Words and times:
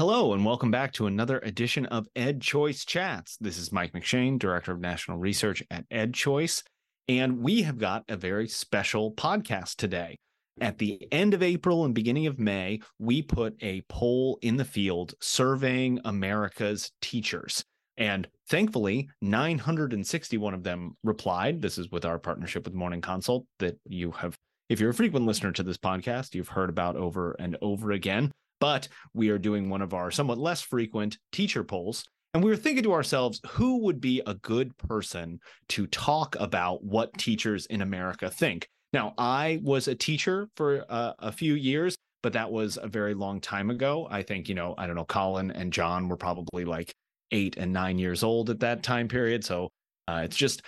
Hello, 0.00 0.32
and 0.32 0.46
welcome 0.46 0.70
back 0.70 0.94
to 0.94 1.06
another 1.06 1.40
edition 1.40 1.84
of 1.84 2.08
Ed 2.16 2.40
Choice 2.40 2.86
Chats. 2.86 3.36
This 3.38 3.58
is 3.58 3.70
Mike 3.70 3.92
McShane, 3.92 4.38
Director 4.38 4.72
of 4.72 4.80
National 4.80 5.18
Research 5.18 5.62
at 5.70 5.84
Ed 5.90 6.14
Choice, 6.14 6.64
and 7.06 7.40
we 7.42 7.60
have 7.60 7.76
got 7.76 8.04
a 8.08 8.16
very 8.16 8.48
special 8.48 9.12
podcast 9.12 9.76
today. 9.76 10.16
At 10.58 10.78
the 10.78 11.06
end 11.12 11.34
of 11.34 11.42
April 11.42 11.84
and 11.84 11.94
beginning 11.94 12.26
of 12.26 12.38
May, 12.38 12.80
we 12.98 13.20
put 13.20 13.62
a 13.62 13.82
poll 13.90 14.38
in 14.40 14.56
the 14.56 14.64
field 14.64 15.12
surveying 15.20 16.00
America's 16.06 16.92
teachers. 17.02 17.62
And 17.98 18.26
thankfully, 18.48 19.10
961 19.20 20.54
of 20.54 20.62
them 20.62 20.96
replied. 21.04 21.60
This 21.60 21.76
is 21.76 21.90
with 21.90 22.06
our 22.06 22.18
partnership 22.18 22.64
with 22.64 22.72
Morning 22.72 23.02
Consult 23.02 23.44
that 23.58 23.76
you 23.84 24.12
have, 24.12 24.34
if 24.70 24.80
you're 24.80 24.92
a 24.92 24.94
frequent 24.94 25.26
listener 25.26 25.52
to 25.52 25.62
this 25.62 25.76
podcast, 25.76 26.34
you've 26.34 26.48
heard 26.48 26.70
about 26.70 26.96
over 26.96 27.36
and 27.38 27.58
over 27.60 27.92
again 27.92 28.32
but 28.60 28.88
we 29.14 29.30
are 29.30 29.38
doing 29.38 29.68
one 29.68 29.82
of 29.82 29.94
our 29.94 30.10
somewhat 30.10 30.38
less 30.38 30.60
frequent 30.60 31.18
teacher 31.32 31.64
polls. 31.64 32.04
And 32.32 32.44
we 32.44 32.50
were 32.50 32.56
thinking 32.56 32.84
to 32.84 32.92
ourselves, 32.92 33.40
who 33.48 33.78
would 33.78 34.00
be 34.00 34.22
a 34.26 34.34
good 34.34 34.76
person 34.78 35.40
to 35.70 35.86
talk 35.88 36.36
about 36.38 36.84
what 36.84 37.12
teachers 37.18 37.66
in 37.66 37.82
America 37.82 38.30
think? 38.30 38.68
Now, 38.92 39.14
I 39.18 39.60
was 39.62 39.88
a 39.88 39.94
teacher 39.94 40.48
for 40.56 40.84
uh, 40.88 41.14
a 41.18 41.32
few 41.32 41.54
years, 41.54 41.96
but 42.22 42.32
that 42.34 42.50
was 42.50 42.78
a 42.80 42.86
very 42.86 43.14
long 43.14 43.40
time 43.40 43.70
ago. 43.70 44.06
I 44.10 44.22
think, 44.22 44.48
you 44.48 44.54
know, 44.54 44.74
I 44.78 44.86
don't 44.86 44.96
know, 44.96 45.04
Colin 45.04 45.50
and 45.50 45.72
John 45.72 46.08
were 46.08 46.16
probably 46.16 46.64
like 46.64 46.92
eight 47.32 47.56
and 47.56 47.72
nine 47.72 47.98
years 47.98 48.22
old 48.22 48.50
at 48.50 48.60
that 48.60 48.82
time 48.82 49.08
period. 49.08 49.44
So 49.44 49.70
uh, 50.06 50.22
it's 50.24 50.36
just 50.36 50.62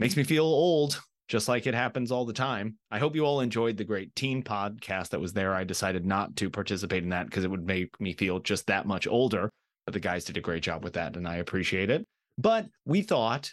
makes 0.00 0.16
me 0.16 0.24
feel 0.24 0.44
old 0.44 1.00
just 1.28 1.48
like 1.48 1.66
it 1.66 1.74
happens 1.74 2.12
all 2.12 2.24
the 2.24 2.32
time. 2.32 2.76
I 2.90 2.98
hope 2.98 3.14
you 3.14 3.24
all 3.24 3.40
enjoyed 3.40 3.76
the 3.76 3.84
great 3.84 4.14
teen 4.14 4.42
podcast 4.42 5.10
that 5.10 5.20
was 5.20 5.32
there. 5.32 5.54
I 5.54 5.64
decided 5.64 6.04
not 6.04 6.36
to 6.36 6.50
participate 6.50 7.02
in 7.02 7.10
that 7.10 7.26
because 7.26 7.44
it 7.44 7.50
would 7.50 7.66
make 7.66 7.98
me 8.00 8.12
feel 8.12 8.40
just 8.40 8.66
that 8.66 8.86
much 8.86 9.06
older. 9.06 9.50
But 9.86 9.94
the 9.94 10.00
guys 10.00 10.24
did 10.24 10.36
a 10.36 10.42
great 10.42 10.62
job 10.62 10.82
with 10.82 10.94
that, 10.94 11.16
and 11.16 11.28
I 11.28 11.36
appreciate 11.36 11.90
it. 11.90 12.04
But 12.38 12.66
we 12.84 13.02
thought, 13.02 13.52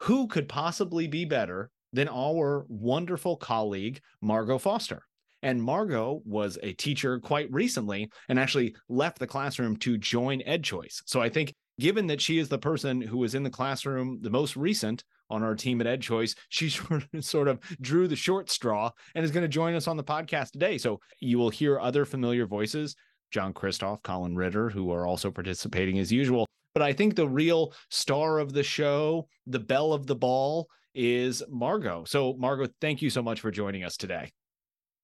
who 0.00 0.26
could 0.26 0.48
possibly 0.48 1.06
be 1.06 1.24
better 1.24 1.70
than 1.92 2.08
our 2.08 2.66
wonderful 2.68 3.36
colleague, 3.36 4.00
Margo 4.20 4.58
Foster? 4.58 5.02
And 5.42 5.62
Margo 5.62 6.22
was 6.24 6.58
a 6.62 6.72
teacher 6.72 7.20
quite 7.20 7.52
recently 7.52 8.10
and 8.28 8.38
actually 8.38 8.74
left 8.88 9.18
the 9.18 9.26
classroom 9.26 9.76
to 9.78 9.98
join 9.98 10.40
EdChoice. 10.40 11.02
So 11.06 11.20
I 11.20 11.28
think 11.28 11.54
given 11.78 12.06
that 12.06 12.20
she 12.20 12.38
is 12.38 12.48
the 12.48 12.58
person 12.58 13.00
who 13.00 13.18
was 13.18 13.34
in 13.34 13.42
the 13.42 13.50
classroom 13.50 14.18
the 14.22 14.30
most 14.30 14.56
recent 14.56 15.04
on 15.28 15.42
our 15.42 15.54
team 15.54 15.80
at 15.80 15.86
EdChoice, 15.86 16.36
she 16.48 16.70
sort 17.20 17.48
of 17.48 17.60
drew 17.80 18.08
the 18.08 18.16
short 18.16 18.50
straw 18.50 18.90
and 19.14 19.24
is 19.24 19.30
going 19.30 19.42
to 19.42 19.48
join 19.48 19.74
us 19.74 19.88
on 19.88 19.96
the 19.96 20.04
podcast 20.04 20.52
today. 20.52 20.78
So 20.78 21.00
you 21.20 21.38
will 21.38 21.50
hear 21.50 21.78
other 21.78 22.04
familiar 22.04 22.46
voices, 22.46 22.96
John 23.30 23.52
Kristoff, 23.52 24.02
Colin 24.02 24.36
Ritter, 24.36 24.70
who 24.70 24.90
are 24.92 25.06
also 25.06 25.30
participating 25.30 25.98
as 25.98 26.12
usual. 26.12 26.46
But 26.74 26.82
I 26.82 26.92
think 26.92 27.16
the 27.16 27.28
real 27.28 27.72
star 27.90 28.38
of 28.38 28.52
the 28.52 28.62
show, 28.62 29.28
the 29.46 29.58
belle 29.58 29.92
of 29.92 30.06
the 30.06 30.16
ball, 30.16 30.68
is 30.94 31.42
Margo. 31.48 32.04
So, 32.04 32.34
Margo, 32.38 32.66
thank 32.80 33.02
you 33.02 33.10
so 33.10 33.22
much 33.22 33.40
for 33.40 33.50
joining 33.50 33.84
us 33.84 33.96
today. 33.96 34.32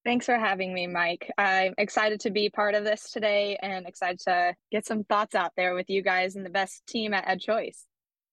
Thanks 0.04 0.26
for 0.26 0.36
having 0.36 0.74
me, 0.74 0.88
Mike. 0.88 1.30
I'm 1.38 1.74
excited 1.78 2.18
to 2.20 2.30
be 2.30 2.50
part 2.50 2.74
of 2.74 2.82
this 2.82 3.12
today 3.12 3.56
and 3.62 3.86
excited 3.86 4.18
to 4.26 4.54
get 4.72 4.84
some 4.84 5.04
thoughts 5.04 5.36
out 5.36 5.52
there 5.56 5.76
with 5.76 5.88
you 5.88 6.02
guys 6.02 6.34
and 6.34 6.44
the 6.44 6.50
best 6.50 6.84
team 6.88 7.14
at 7.14 7.26
EdChoice. 7.26 7.84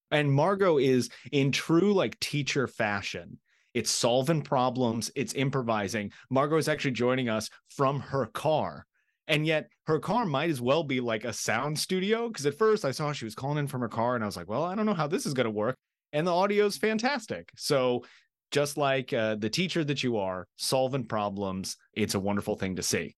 And 0.09 0.33
Margo 0.33 0.79
is 0.79 1.09
in 1.31 1.51
true 1.51 1.93
like 1.93 2.19
teacher 2.19 2.67
fashion. 2.67 3.37
It's 3.75 3.91
solving 3.91 4.41
problems, 4.41 5.11
it's 5.15 5.35
improvising. 5.35 6.11
Margo 6.31 6.57
is 6.57 6.67
actually 6.67 6.91
joining 6.91 7.29
us 7.29 7.51
from 7.69 7.99
her 7.99 8.25
car. 8.25 8.87
And 9.27 9.45
yet 9.45 9.69
her 9.85 9.99
car 9.99 10.25
might 10.25 10.49
as 10.49 10.59
well 10.59 10.83
be 10.83 10.99
like 10.99 11.23
a 11.23 11.33
sound 11.33 11.77
studio. 11.77 12.31
Cause 12.31 12.47
at 12.47 12.57
first 12.57 12.83
I 12.83 12.89
saw 12.89 13.13
she 13.13 13.25
was 13.25 13.35
calling 13.35 13.59
in 13.59 13.67
from 13.67 13.81
her 13.81 13.89
car 13.89 14.15
and 14.15 14.23
I 14.23 14.27
was 14.27 14.35
like, 14.35 14.49
well, 14.49 14.63
I 14.63 14.73
don't 14.73 14.87
know 14.87 14.95
how 14.95 15.05
this 15.05 15.27
is 15.27 15.35
going 15.35 15.45
to 15.45 15.51
work. 15.51 15.77
And 16.13 16.25
the 16.25 16.33
audio 16.33 16.65
is 16.65 16.77
fantastic. 16.77 17.51
So 17.55 18.03
just 18.51 18.77
like 18.77 19.11
uh, 19.13 19.35
the 19.35 19.49
teacher 19.49 19.83
that 19.83 20.03
you 20.03 20.17
are, 20.17 20.47
solving 20.57 21.05
problems, 21.05 21.77
it's 21.93 22.15
a 22.15 22.19
wonderful 22.19 22.55
thing 22.55 22.75
to 22.75 22.83
see. 22.83 23.15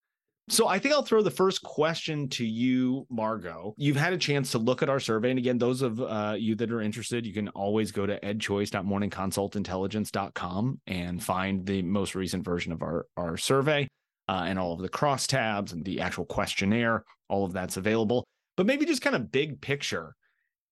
So 0.49 0.67
I 0.67 0.79
think 0.79 0.93
I'll 0.93 1.03
throw 1.03 1.21
the 1.21 1.31
first 1.31 1.63
question 1.63 2.27
to 2.29 2.45
you, 2.45 3.05
Margo. 3.09 3.73
You've 3.77 3.95
had 3.95 4.11
a 4.11 4.17
chance 4.17 4.51
to 4.51 4.57
look 4.57 4.83
at 4.83 4.89
our 4.89 4.99
survey. 4.99 5.29
And 5.29 5.39
again, 5.39 5.57
those 5.57 5.81
of 5.81 6.01
uh, 6.01 6.35
you 6.37 6.55
that 6.55 6.69
are 6.71 6.81
interested, 6.81 7.25
you 7.25 7.33
can 7.33 7.47
always 7.49 7.93
go 7.93 8.05
to 8.05 8.19
edchoice.morningconsultintelligence.com 8.19 10.81
and 10.87 11.23
find 11.23 11.65
the 11.65 11.81
most 11.83 12.15
recent 12.15 12.43
version 12.43 12.73
of 12.73 12.81
our, 12.81 13.05
our 13.15 13.37
survey 13.37 13.87
uh, 14.27 14.43
and 14.45 14.59
all 14.59 14.73
of 14.73 14.81
the 14.81 14.89
cross 14.89 15.25
tabs 15.25 15.71
and 15.71 15.85
the 15.85 16.01
actual 16.01 16.25
questionnaire. 16.25 17.05
All 17.29 17.45
of 17.45 17.53
that's 17.53 17.77
available. 17.77 18.25
But 18.57 18.65
maybe 18.65 18.85
just 18.85 19.01
kind 19.01 19.15
of 19.15 19.31
big 19.31 19.61
picture. 19.61 20.15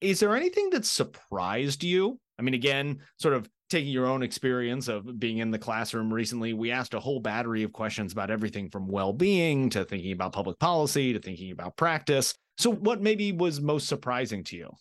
Is 0.01 0.19
there 0.19 0.35
anything 0.35 0.71
that 0.71 0.83
surprised 0.85 1.85
you? 1.85 2.19
I 2.37 2.41
mean, 2.41 2.53
again, 2.53 2.99
sort 3.17 3.33
of 3.33 3.49
taking 3.69 3.91
your 3.91 4.07
own 4.07 4.23
experience 4.23 4.87
of 4.87 5.19
being 5.19 5.37
in 5.37 5.51
the 5.51 5.59
classroom 5.59 6.13
recently, 6.13 6.53
we 6.53 6.71
asked 6.71 6.93
a 6.93 6.99
whole 6.99 7.19
battery 7.19 7.63
of 7.63 7.71
questions 7.71 8.11
about 8.11 8.31
everything 8.31 8.69
from 8.69 8.87
well 8.87 9.13
being 9.13 9.69
to 9.69 9.85
thinking 9.85 10.11
about 10.11 10.33
public 10.33 10.59
policy 10.59 11.13
to 11.13 11.19
thinking 11.19 11.51
about 11.51 11.77
practice. 11.77 12.33
So, 12.57 12.71
what 12.71 13.01
maybe 13.01 13.31
was 13.31 13.61
most 13.61 13.87
surprising 13.87 14.43
to 14.45 14.57
you? 14.57 14.75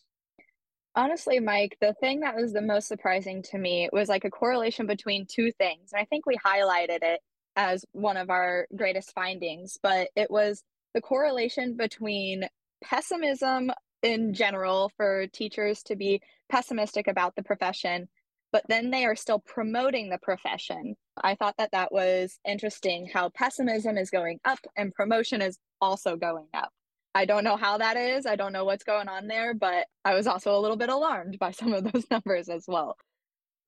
Honestly, 0.95 1.39
Mike, 1.39 1.77
the 1.81 1.95
thing 2.01 2.21
that 2.21 2.35
was 2.35 2.53
the 2.53 2.63
most 2.63 2.89
surprising 2.89 3.43
to 3.45 3.59
me 3.59 3.89
was 3.93 4.09
like 4.09 4.25
a 4.25 4.31
correlation 4.31 4.87
between 4.87 5.27
two 5.27 5.53
things. 5.53 5.93
And 5.93 6.01
I 6.01 6.05
think 6.07 6.27
we 6.27 6.37
highlighted 6.39 7.03
it 7.03 7.21
as 7.55 7.85
one 7.93 8.17
of 8.17 8.31
our 8.31 8.67
greatest 8.75 9.13
findings, 9.13 9.79
but 9.81 10.09
it 10.17 10.31
was 10.31 10.63
the 10.95 11.01
correlation 11.01 11.77
between 11.77 12.49
pessimism 12.83 13.71
in 14.03 14.35
general 14.35 14.91
for 14.97 15.27
teachers 15.29 15.83
to 15.85 15.97
be 15.97 16.21
pessimistic 16.49 17.07
about 17.07 17.37
the 17.37 17.43
profession 17.43 18.09
but 18.53 18.65
then 18.69 18.91
they 18.91 19.05
are 19.05 19.17
still 19.17 19.39
promoting 19.39 20.11
the 20.11 20.19
profession. 20.19 20.97
I 21.23 21.35
thought 21.35 21.57
that 21.59 21.73
that 21.73 21.93
was 21.93 22.39
interesting 22.47 23.09
how 23.13 23.31
pessimism 23.31 23.99
is 23.99 24.11
going 24.11 24.41
up 24.45 24.59
and 24.77 24.95
promotion 24.95 25.43
is 25.43 25.59
also 25.81 26.17
going 26.17 26.49
up. 26.55 26.71
I 27.15 27.25
don't 27.25 27.45
know 27.45 27.57
how 27.57 27.79
that 27.79 27.97
is. 27.97 28.27
I 28.27 28.37
don't 28.37 28.53
know 28.53 28.65
what's 28.65 28.85
going 28.85 29.09
on 29.09 29.27
there, 29.27 29.55
but 29.55 29.87
I 30.05 30.15
was 30.15 30.27
also 30.27 30.57
a 30.57 30.61
little 30.61 30.77
bit 30.77 30.89
alarmed 30.89 31.39
by 31.39 31.51
some 31.51 31.73
of 31.73 31.91
those 31.91 32.05
numbers 32.11 32.49
as 32.49 32.65
well. 32.69 32.97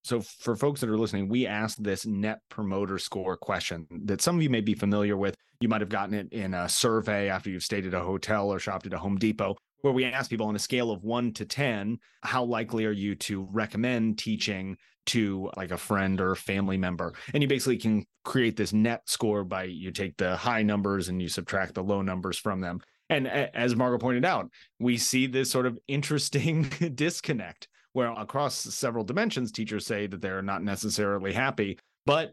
So, 0.02 0.20
for 0.20 0.56
folks 0.56 0.80
that 0.80 0.88
are 0.88 0.96
listening, 0.96 1.28
we 1.28 1.46
asked 1.46 1.82
this 1.82 2.06
net 2.06 2.40
promoter 2.48 2.96
score 2.98 3.36
question 3.36 3.86
that 4.04 4.22
some 4.22 4.36
of 4.36 4.42
you 4.42 4.48
may 4.48 4.62
be 4.62 4.74
familiar 4.74 5.16
with. 5.16 5.34
You 5.60 5.68
might 5.68 5.82
have 5.82 5.90
gotten 5.90 6.14
it 6.14 6.32
in 6.32 6.54
a 6.54 6.70
survey 6.70 7.28
after 7.28 7.50
you've 7.50 7.62
stayed 7.62 7.86
at 7.86 7.92
a 7.92 8.00
hotel 8.00 8.50
or 8.50 8.58
shopped 8.58 8.86
at 8.86 8.94
a 8.94 8.98
Home 8.98 9.18
Depot 9.18 9.56
where 9.82 9.92
we 9.92 10.04
ask 10.04 10.30
people 10.30 10.46
on 10.46 10.56
a 10.56 10.60
scale 10.60 10.90
of 10.90 11.02
one 11.02 11.32
to 11.34 11.44
10, 11.44 11.98
how 12.22 12.44
likely 12.44 12.86
are 12.86 12.92
you 12.92 13.14
to 13.16 13.48
recommend 13.50 14.18
teaching 14.18 14.76
to 15.06 15.50
like 15.56 15.70
a 15.70 15.78
friend 15.78 16.20
or 16.20 16.34
family 16.34 16.76
member? 16.76 17.14
And 17.32 17.42
you 17.42 17.48
basically 17.48 17.78
can 17.78 18.06
create 18.24 18.56
this 18.56 18.72
net 18.72 19.02
score 19.08 19.44
by 19.44 19.64
you 19.64 19.90
take 19.90 20.16
the 20.16 20.36
high 20.36 20.62
numbers 20.62 21.08
and 21.08 21.20
you 21.20 21.28
subtract 21.28 21.74
the 21.74 21.82
low 21.82 22.02
numbers 22.02 22.38
from 22.38 22.60
them. 22.60 22.80
And 23.08 23.26
as 23.26 23.74
Margo 23.74 23.98
pointed 23.98 24.24
out, 24.24 24.50
we 24.78 24.96
see 24.96 25.26
this 25.26 25.50
sort 25.50 25.66
of 25.66 25.78
interesting 25.88 26.62
disconnect 26.94 27.68
where 27.92 28.12
across 28.12 28.56
several 28.56 29.04
dimensions, 29.04 29.50
teachers 29.50 29.84
say 29.84 30.06
that 30.06 30.20
they're 30.20 30.42
not 30.42 30.62
necessarily 30.62 31.32
happy, 31.32 31.76
but 32.06 32.32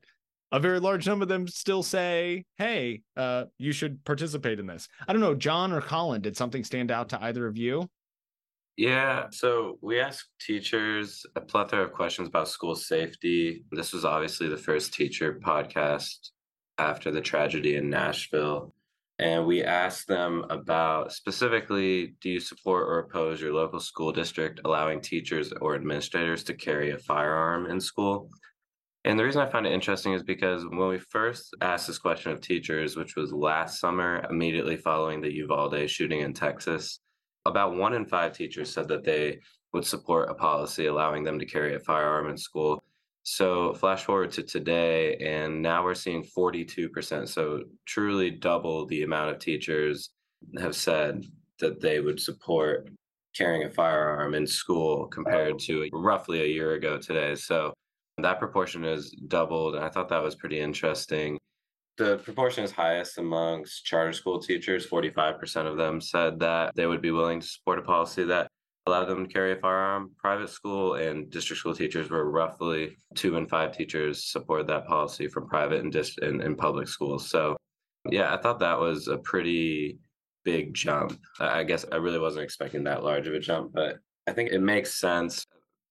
a 0.52 0.60
very 0.60 0.80
large 0.80 1.08
number 1.08 1.24
of 1.24 1.30
them 1.30 1.48
still 1.48 1.84
say, 1.84 2.46
"Hey, 2.58 3.02
uh, 3.16 3.46
you 3.58 3.72
should 3.72 4.04
participate 4.06 4.60
in 4.60 4.68
this." 4.68 4.88
I 5.08 5.14
don't 5.14 5.22
know, 5.22 5.36
John 5.36 5.72
or 5.72 5.82
Colin, 5.82 6.22
did 6.22 6.38
something 6.38 6.64
stand 6.64 6.92
out 6.92 7.10
to 7.10 7.24
either 7.24 7.48
of 7.48 7.58
you? 7.58 7.90
Yeah, 8.78 9.26
so 9.32 9.80
we 9.82 10.00
asked 10.00 10.30
teachers 10.40 11.26
a 11.36 11.42
plethora 11.42 11.84
of 11.84 11.94
questions 11.94 12.28
about 12.28 12.48
school 12.48 12.76
safety. 12.76 13.64
This 13.72 13.92
was 13.92 14.06
obviously 14.06 14.48
the 14.50 14.58
first 14.58 14.94
teacher 14.94 15.40
podcast 15.44 16.30
after 16.78 17.10
the 17.10 17.22
tragedy 17.22 17.76
in 17.76 17.90
Nashville. 17.90 18.74
And 19.20 19.48
we 19.48 19.64
asked 19.64 20.08
them 20.08 20.46
about 20.52 21.12
specifically 21.12 22.16
do 22.22 22.30
you 22.30 22.40
support 22.40 22.88
or 22.88 23.00
oppose 23.00 23.42
your 23.42 23.52
local 23.52 23.80
school 23.80 24.12
district 24.12 24.62
allowing 24.64 25.02
teachers 25.02 25.52
or 25.60 25.74
administrators 25.74 26.44
to 26.44 26.54
carry 26.54 26.92
a 26.92 27.00
firearm 27.00 27.66
in 27.66 27.82
school? 27.82 28.30
And 29.08 29.18
the 29.18 29.24
reason 29.24 29.42
I 29.42 29.50
find 29.50 29.66
it 29.66 29.72
interesting 29.72 30.12
is 30.12 30.22
because 30.22 30.66
when 30.66 30.90
we 30.90 31.00
first 31.00 31.56
asked 31.62 31.88
this 31.88 31.98
question 31.98 32.34
of 32.34 32.42
teachers, 32.42 32.98
which 32.98 33.16
was 33.16 33.32
last 33.32 33.80
summer, 33.80 34.22
immediately 34.30 34.76
following 34.76 35.22
the 35.22 35.34
Uvalde 35.34 35.90
shooting 35.90 36.20
in 36.20 36.34
Texas, 36.34 37.00
about 37.46 37.78
one 37.78 37.94
in 37.94 38.06
five 38.06 38.34
teachers 38.34 38.70
said 38.70 38.90
that 38.90 39.06
they 39.06 39.40
would 39.72 39.86
support 39.86 40.30
a 40.30 40.34
policy 40.34 40.88
allowing 40.88 41.24
them 41.24 41.40
to 41.40 41.46
carry 41.46 41.74
a 41.74 41.80
firearm 41.80 42.30
in 42.30 42.38
school. 42.38 42.84
So, 43.24 43.74
flash 43.76 44.04
forward 44.04 44.32
to 44.32 44.44
today, 44.44 45.16
and 45.16 45.62
now 45.62 45.86
we're 45.86 45.96
seeing 45.96 46.26
42%. 46.38 47.30
So, 47.30 47.62
truly 47.86 48.30
double 48.30 48.88
the 48.88 49.04
amount 49.04 49.30
of 49.30 49.40
teachers 49.40 50.10
have 50.60 50.76
said 50.76 51.24
that 51.60 51.80
they 51.80 52.02
would 52.02 52.20
support 52.20 52.90
carrying 53.34 53.64
a 53.64 53.72
firearm 53.72 54.34
in 54.34 54.46
school 54.46 55.08
compared 55.08 55.60
to 55.60 55.88
roughly 55.94 56.42
a 56.42 56.48
year 56.48 56.74
ago 56.74 56.98
today. 56.98 57.36
So, 57.36 57.74
that 58.18 58.40
proportion 58.40 58.84
has 58.84 59.12
doubled. 59.12 59.76
And 59.76 59.84
I 59.84 59.90
thought 59.90 60.10
that 60.10 60.24
was 60.24 60.36
pretty 60.36 60.60
interesting. 60.60 61.38
the 61.98 62.18
proportion 62.18 62.64
is 62.64 62.72
highest 62.72 63.18
amongst 63.18 63.84
charter 63.86 64.14
school 64.14 64.40
teachers. 64.40 64.88
45% 64.88 65.66
of 65.66 65.78
them 65.78 66.00
said 66.00 66.40
that 66.40 66.76
they 66.76 66.86
would 66.86 67.02
be 67.02 67.12
willing 67.12 67.40
to 67.40 67.48
support 67.48 67.80
a 67.80 67.82
policy 67.82 68.24
that 68.26 68.48
allowed 68.86 69.06
them 69.06 69.26
to 69.28 69.34
carry 69.34 69.54
a 69.54 69.56
firearm. 69.56 70.12
Private 70.18 70.50
school 70.50 70.96
and 70.96 71.30
district 71.32 71.60
school 71.60 71.74
teachers 71.74 72.10
were 72.10 72.30
roughly 72.30 72.96
two 73.16 73.38
and 73.38 73.50
five 73.50 73.76
teachers 73.76 74.32
supported 74.32 74.68
that 74.68 74.86
policy 74.86 75.28
from 75.28 75.48
private 75.48 75.82
and, 75.82 75.92
dist- 75.92 76.20
and, 76.20 76.42
and 76.42 76.58
public 76.58 76.88
schools. 76.88 77.30
So, 77.30 77.58
yeah, 78.10 78.34
I 78.34 78.38
thought 78.38 78.60
that 78.60 78.80
was 78.80 79.08
a 79.08 79.18
pretty 79.18 79.98
big 80.46 80.74
jump. 80.74 81.20
I 81.40 81.64
guess 81.64 81.84
I 81.92 81.96
really 81.98 82.20
wasn't 82.20 82.46
expecting 82.46 82.84
that 82.86 83.04
large 83.04 83.28
of 83.28 83.34
a 83.34 83.40
jump, 83.40 83.74
but 83.74 83.98
I 84.28 84.34
think 84.34 84.52
it 84.52 84.62
makes 84.62 85.00
sense. 85.00 85.44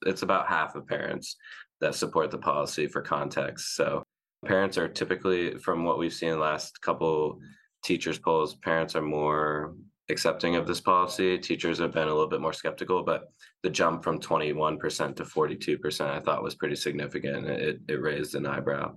It's 0.07 0.23
about 0.23 0.47
half 0.49 0.77
of 0.77 0.87
parents 0.87 1.37
that 1.81 1.95
support 1.95 2.31
the 2.31 2.39
policy 2.39 2.87
for 2.87 3.03
context. 3.03 3.75
So 3.77 4.03
parents 4.45 4.79
are 4.79 4.89
typically, 4.89 5.59
from 5.59 5.85
what 5.85 5.99
we've 5.99 6.13
seen 6.13 6.31
in 6.31 6.37
the 6.37 6.45
last 6.45 6.81
couple 6.81 7.39
teachers 7.83 8.19
polls, 8.19 8.55
parents 8.55 8.97
are 8.97 9.03
more 9.03 9.75
accepting 10.09 10.57
of 10.57 10.67
this 10.67 10.81
policy. 10.81 11.39
Teachers 11.39 11.79
have 11.79 11.93
been 11.93 12.09
a 12.09 12.13
little 12.13 12.29
bit 12.29 12.41
more 12.41 12.53
skeptical, 12.53 13.03
but 13.03 13.29
the 13.63 13.71
jump 13.71 14.05
from 14.05 14.21
21% 14.21 15.17
to 15.17 15.25
42% 15.25 16.01
I 16.07 16.21
thought 16.21 16.43
was 16.43 16.55
pretty 16.55 16.77
significant. 16.77 17.47
It, 17.47 17.81
it 17.89 18.01
raised 18.01 18.35
an 18.35 18.47
eyebrow. 18.47 18.95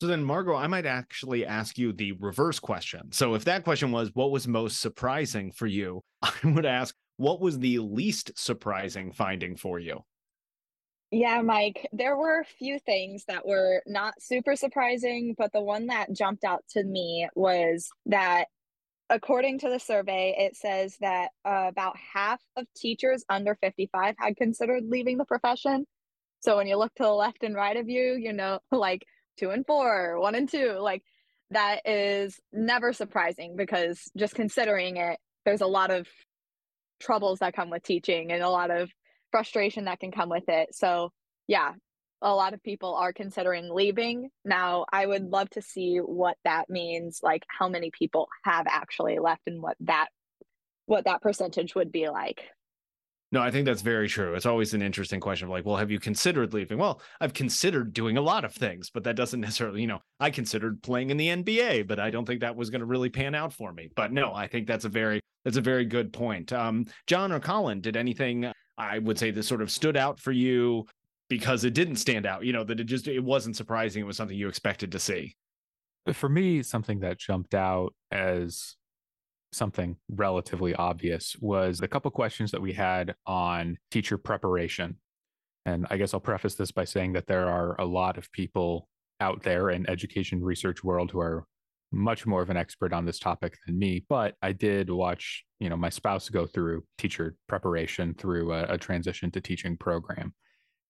So 0.00 0.06
then, 0.06 0.22
Margo, 0.22 0.54
I 0.54 0.68
might 0.68 0.86
actually 0.86 1.44
ask 1.44 1.76
you 1.76 1.92
the 1.92 2.12
reverse 2.12 2.60
question. 2.60 3.10
So 3.10 3.34
if 3.34 3.44
that 3.46 3.64
question 3.64 3.90
was, 3.90 4.10
what 4.14 4.30
was 4.30 4.46
most 4.46 4.80
surprising 4.80 5.50
for 5.50 5.66
you? 5.66 6.02
I 6.22 6.32
would 6.44 6.66
ask, 6.66 6.94
what 7.16 7.40
was 7.40 7.58
the 7.58 7.80
least 7.80 8.30
surprising 8.36 9.12
finding 9.12 9.56
for 9.56 9.80
you? 9.80 10.04
Yeah, 11.10 11.40
Mike, 11.40 11.88
there 11.92 12.16
were 12.16 12.40
a 12.40 12.44
few 12.44 12.78
things 12.78 13.24
that 13.28 13.46
were 13.46 13.82
not 13.86 14.20
super 14.20 14.56
surprising, 14.56 15.34
but 15.38 15.52
the 15.52 15.60
one 15.62 15.86
that 15.86 16.12
jumped 16.12 16.44
out 16.44 16.64
to 16.72 16.84
me 16.84 17.26
was 17.34 17.88
that 18.06 18.46
according 19.08 19.58
to 19.60 19.70
the 19.70 19.78
survey, 19.78 20.36
it 20.38 20.54
says 20.54 20.96
that 21.00 21.30
uh, 21.46 21.66
about 21.68 21.96
half 21.96 22.42
of 22.56 22.66
teachers 22.76 23.24
under 23.30 23.56
55 23.62 24.16
had 24.18 24.36
considered 24.36 24.84
leaving 24.86 25.16
the 25.16 25.24
profession. 25.24 25.86
So 26.40 26.56
when 26.56 26.66
you 26.66 26.76
look 26.76 26.94
to 26.96 27.04
the 27.04 27.12
left 27.12 27.42
and 27.42 27.54
right 27.54 27.76
of 27.76 27.88
you, 27.88 28.14
you 28.14 28.34
know, 28.34 28.60
like 28.70 29.04
two 29.38 29.50
and 29.50 29.66
four, 29.66 30.20
one 30.20 30.34
and 30.34 30.48
two, 30.48 30.72
like 30.78 31.02
that 31.50 31.80
is 31.86 32.38
never 32.52 32.92
surprising 32.92 33.56
because 33.56 34.10
just 34.16 34.34
considering 34.34 34.98
it, 34.98 35.18
there's 35.46 35.62
a 35.62 35.66
lot 35.66 35.90
of 35.90 36.06
troubles 37.00 37.38
that 37.38 37.54
come 37.54 37.70
with 37.70 37.82
teaching 37.82 38.30
and 38.32 38.42
a 38.42 38.50
lot 38.50 38.70
of 38.70 38.90
frustration 39.30 39.84
that 39.84 40.00
can 40.00 40.12
come 40.12 40.28
with 40.28 40.48
it. 40.48 40.74
So, 40.74 41.12
yeah, 41.46 41.72
a 42.22 42.34
lot 42.34 42.54
of 42.54 42.62
people 42.62 42.94
are 42.94 43.12
considering 43.12 43.72
leaving. 43.72 44.30
Now, 44.44 44.86
I 44.92 45.06
would 45.06 45.24
love 45.24 45.50
to 45.50 45.62
see 45.62 45.98
what 45.98 46.36
that 46.44 46.68
means, 46.68 47.20
like 47.22 47.44
how 47.48 47.68
many 47.68 47.90
people 47.90 48.28
have 48.44 48.66
actually 48.68 49.18
left 49.18 49.42
and 49.46 49.62
what 49.62 49.76
that 49.80 50.08
what 50.86 51.04
that 51.04 51.20
percentage 51.20 51.74
would 51.74 51.92
be 51.92 52.08
like. 52.08 52.42
No, 53.30 53.42
I 53.42 53.50
think 53.50 53.66
that's 53.66 53.82
very 53.82 54.08
true. 54.08 54.34
It's 54.34 54.46
always 54.46 54.72
an 54.72 54.80
interesting 54.80 55.20
question 55.20 55.48
of 55.48 55.50
like, 55.50 55.66
well, 55.66 55.76
have 55.76 55.90
you 55.90 56.00
considered 56.00 56.54
leaving? 56.54 56.78
Well, 56.78 57.02
I've 57.20 57.34
considered 57.34 57.92
doing 57.92 58.16
a 58.16 58.22
lot 58.22 58.46
of 58.46 58.54
things, 58.54 58.88
but 58.88 59.04
that 59.04 59.16
doesn't 59.16 59.40
necessarily, 59.40 59.82
you 59.82 59.86
know, 59.86 60.00
I 60.18 60.30
considered 60.30 60.82
playing 60.82 61.10
in 61.10 61.18
the 61.18 61.28
NBA, 61.28 61.86
but 61.86 62.00
I 62.00 62.08
don't 62.10 62.24
think 62.24 62.40
that 62.40 62.56
was 62.56 62.70
going 62.70 62.80
to 62.80 62.86
really 62.86 63.10
pan 63.10 63.34
out 63.34 63.52
for 63.52 63.70
me. 63.70 63.90
But 63.94 64.12
no, 64.12 64.32
I 64.32 64.46
think 64.46 64.66
that's 64.66 64.86
a 64.86 64.88
very 64.88 65.20
that's 65.44 65.58
a 65.58 65.62
very 65.62 65.84
good 65.84 66.12
point. 66.12 66.52
Um, 66.52 66.86
John 67.06 67.30
or 67.30 67.38
Colin, 67.38 67.80
did 67.80 67.96
anything 67.96 68.50
I 68.78 68.98
would 68.98 69.18
say 69.18 69.30
that 69.32 69.42
sort 69.42 69.60
of 69.60 69.70
stood 69.70 69.96
out 69.96 70.20
for 70.20 70.32
you 70.32 70.86
because 71.28 71.64
it 71.64 71.74
didn't 71.74 71.96
stand 71.96 72.24
out, 72.24 72.44
you 72.44 72.52
know, 72.52 72.64
that 72.64 72.80
it 72.80 72.84
just 72.84 73.08
it 73.08 73.22
wasn't 73.22 73.56
surprising, 73.56 74.02
it 74.02 74.06
was 74.06 74.16
something 74.16 74.36
you 74.36 74.48
expected 74.48 74.92
to 74.92 74.98
see? 74.98 75.36
For 76.12 76.28
me, 76.28 76.62
something 76.62 77.00
that 77.00 77.18
jumped 77.18 77.54
out 77.54 77.94
as 78.10 78.76
something 79.52 79.96
relatively 80.08 80.74
obvious 80.74 81.36
was 81.40 81.78
the 81.78 81.88
couple 81.88 82.10
questions 82.10 82.50
that 82.52 82.62
we 82.62 82.72
had 82.72 83.14
on 83.26 83.76
teacher 83.90 84.16
preparation. 84.16 84.96
And 85.66 85.86
I 85.90 85.98
guess 85.98 86.14
I'll 86.14 86.20
preface 86.20 86.54
this 86.54 86.70
by 86.70 86.84
saying 86.84 87.12
that 87.14 87.26
there 87.26 87.48
are 87.48 87.78
a 87.78 87.84
lot 87.84 88.16
of 88.16 88.30
people 88.32 88.88
out 89.20 89.42
there 89.42 89.70
in 89.70 89.88
education 89.90 90.42
research 90.42 90.82
world 90.82 91.10
who 91.10 91.20
are 91.20 91.44
much 91.90 92.26
more 92.26 92.42
of 92.42 92.50
an 92.50 92.56
expert 92.56 92.92
on 92.92 93.04
this 93.04 93.18
topic 93.18 93.56
than 93.66 93.78
me, 93.78 94.04
but 94.08 94.34
I 94.42 94.52
did 94.52 94.90
watch, 94.90 95.44
you 95.58 95.68
know, 95.68 95.76
my 95.76 95.88
spouse 95.88 96.28
go 96.28 96.46
through 96.46 96.84
teacher 96.98 97.36
preparation 97.48 98.14
through 98.14 98.52
a, 98.52 98.64
a 98.64 98.78
transition 98.78 99.30
to 99.32 99.40
teaching 99.40 99.76
program. 99.76 100.34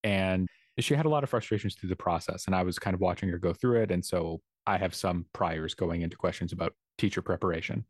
And 0.05 0.49
she 0.79 0.95
had 0.95 1.07
a 1.07 1.09
lot 1.09 1.25
of 1.25 1.31
frustrations 1.31 1.75
through 1.75 1.89
the 1.89 1.97
process. 1.97 2.47
And 2.47 2.55
I 2.55 2.63
was 2.63 2.79
kind 2.79 2.95
of 2.95 3.01
watching 3.01 3.29
her 3.29 3.39
go 3.39 3.53
through 3.53 3.83
it. 3.83 3.91
And 3.91 4.05
so 4.05 4.41
I 4.67 4.77
have 4.77 4.95
some 4.95 5.27
priors 5.33 5.75
going 5.75 6.03
into 6.03 6.17
questions 6.17 6.53
about 6.53 6.75
teacher 6.99 7.23
preparation. 7.23 7.85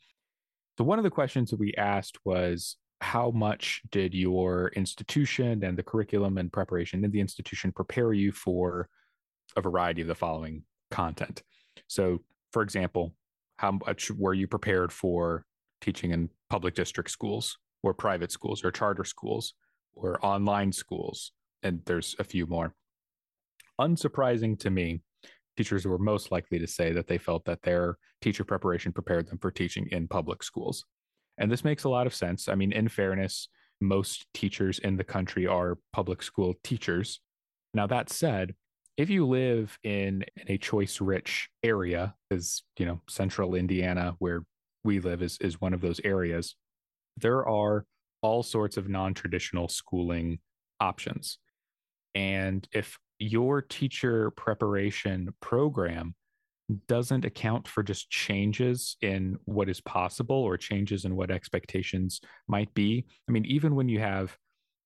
So, 0.79 0.85
one 0.85 0.99
of 0.99 1.03
the 1.03 1.11
questions 1.11 1.51
that 1.51 1.59
we 1.59 1.75
asked 1.75 2.19
was 2.25 2.77
how 3.01 3.31
much 3.31 3.83
did 3.91 4.15
your 4.15 4.69
institution 4.77 5.65
and 5.65 5.77
the 5.77 5.83
curriculum 5.83 6.39
and 6.39 6.53
preparation 6.53 7.05
in 7.05 7.11
the 7.11 7.21
institution 7.21 7.73
prepare 7.73 8.13
you 8.13 8.31
for 8.33 8.89
a 9.57 9.61
variety 9.61 10.03
of 10.03 10.09
the 10.09 10.15
following 10.15 10.63
content? 10.91 11.43
So, 11.89 12.21
for 12.53 12.63
example, 12.63 13.15
how 13.57 13.73
much 13.73 14.11
were 14.11 14.35
you 14.35 14.47
prepared 14.47 14.93
for 14.93 15.45
teaching 15.81 16.13
in 16.13 16.31
public 16.49 16.75
district 16.75 17.11
schools 17.11 17.59
or 17.83 17.95
private 17.95 18.33
schools 18.33 18.65
or 18.65 18.71
charter 18.71 19.05
schools 19.05 19.55
or 19.95 20.25
online 20.25 20.73
schools? 20.73 21.33
And 21.63 21.81
there's 21.87 22.15
a 22.19 22.25
few 22.25 22.47
more. 22.47 22.75
Unsurprising 23.81 24.59
to 24.61 24.71
me, 24.71 25.01
teachers 25.57 25.87
were 25.87 25.99
most 25.99 26.31
likely 26.31 26.59
to 26.59 26.67
say 26.67 26.93
that 26.93 27.09
they 27.09 27.19
felt 27.19 27.45
that 27.45 27.63
their 27.63 27.99
teacher 28.21 28.45
preparation 28.45 28.93
prepared 28.93 29.29
them 29.29 29.39
for 29.39 29.51
teaching 29.51 29.89
in 29.91 30.09
public 30.09 30.43
schools. 30.43 30.85
And 31.37 31.51
this 31.51 31.65
makes 31.65 31.85
a 31.85 31.89
lot 31.89 32.07
of 32.07 32.15
sense. 32.15 32.49
I 32.49 32.55
mean, 32.55 32.73
in 32.73 32.89
fairness, 32.89 33.49
most 33.81 34.27
teachers 34.35 34.79
in 34.81 34.97
the 34.97 35.05
country 35.05 35.47
are 35.47 35.79
public 35.93 36.23
school 36.23 36.55
teachers. 36.65 37.21
Now, 37.75 37.87
that 37.87 38.11
said, 38.11 38.55
if 38.99 39.09
you 39.09 39.27
live 39.27 39.79
in, 39.85 40.25
in 40.37 40.45
a 40.49 40.59
choice 40.59 41.01
rich 41.01 41.49
area, 41.63 42.15
as 42.33 42.63
you 42.79 42.85
know, 42.85 43.01
central 43.09 43.55
Indiana, 43.55 44.17
where 44.19 44.43
we 44.83 44.99
live, 44.99 45.23
is, 45.23 45.39
is 45.41 45.61
one 45.61 45.73
of 45.73 45.81
those 45.81 46.01
areas, 46.03 46.57
there 47.17 47.47
are 47.49 47.85
all 48.23 48.43
sorts 48.43 48.77
of 48.77 48.89
non 48.89 49.15
traditional 49.15 49.69
schooling 49.69 50.41
options. 50.81 51.39
And 52.17 52.67
if 52.73 52.99
your 53.21 53.63
teacher 53.63 54.33
preparation 54.33 55.33
program 55.41 56.17
doesn't 56.89 57.25
account 57.25 57.69
for 57.69 57.83
just 57.83 58.11
changes 58.11 58.97
in 59.01 59.39
what 59.45 59.69
is 59.69 59.81
possible 59.81 60.37
or 60.37 60.57
changes 60.57 61.05
in 61.05 61.17
what 61.17 61.31
expectations 61.31 62.21
might 62.47 62.73
be. 62.75 63.07
I 63.29 63.33
mean, 63.33 63.47
even 63.47 63.75
when 63.75 63.89
you 63.89 64.01
have 64.01 64.37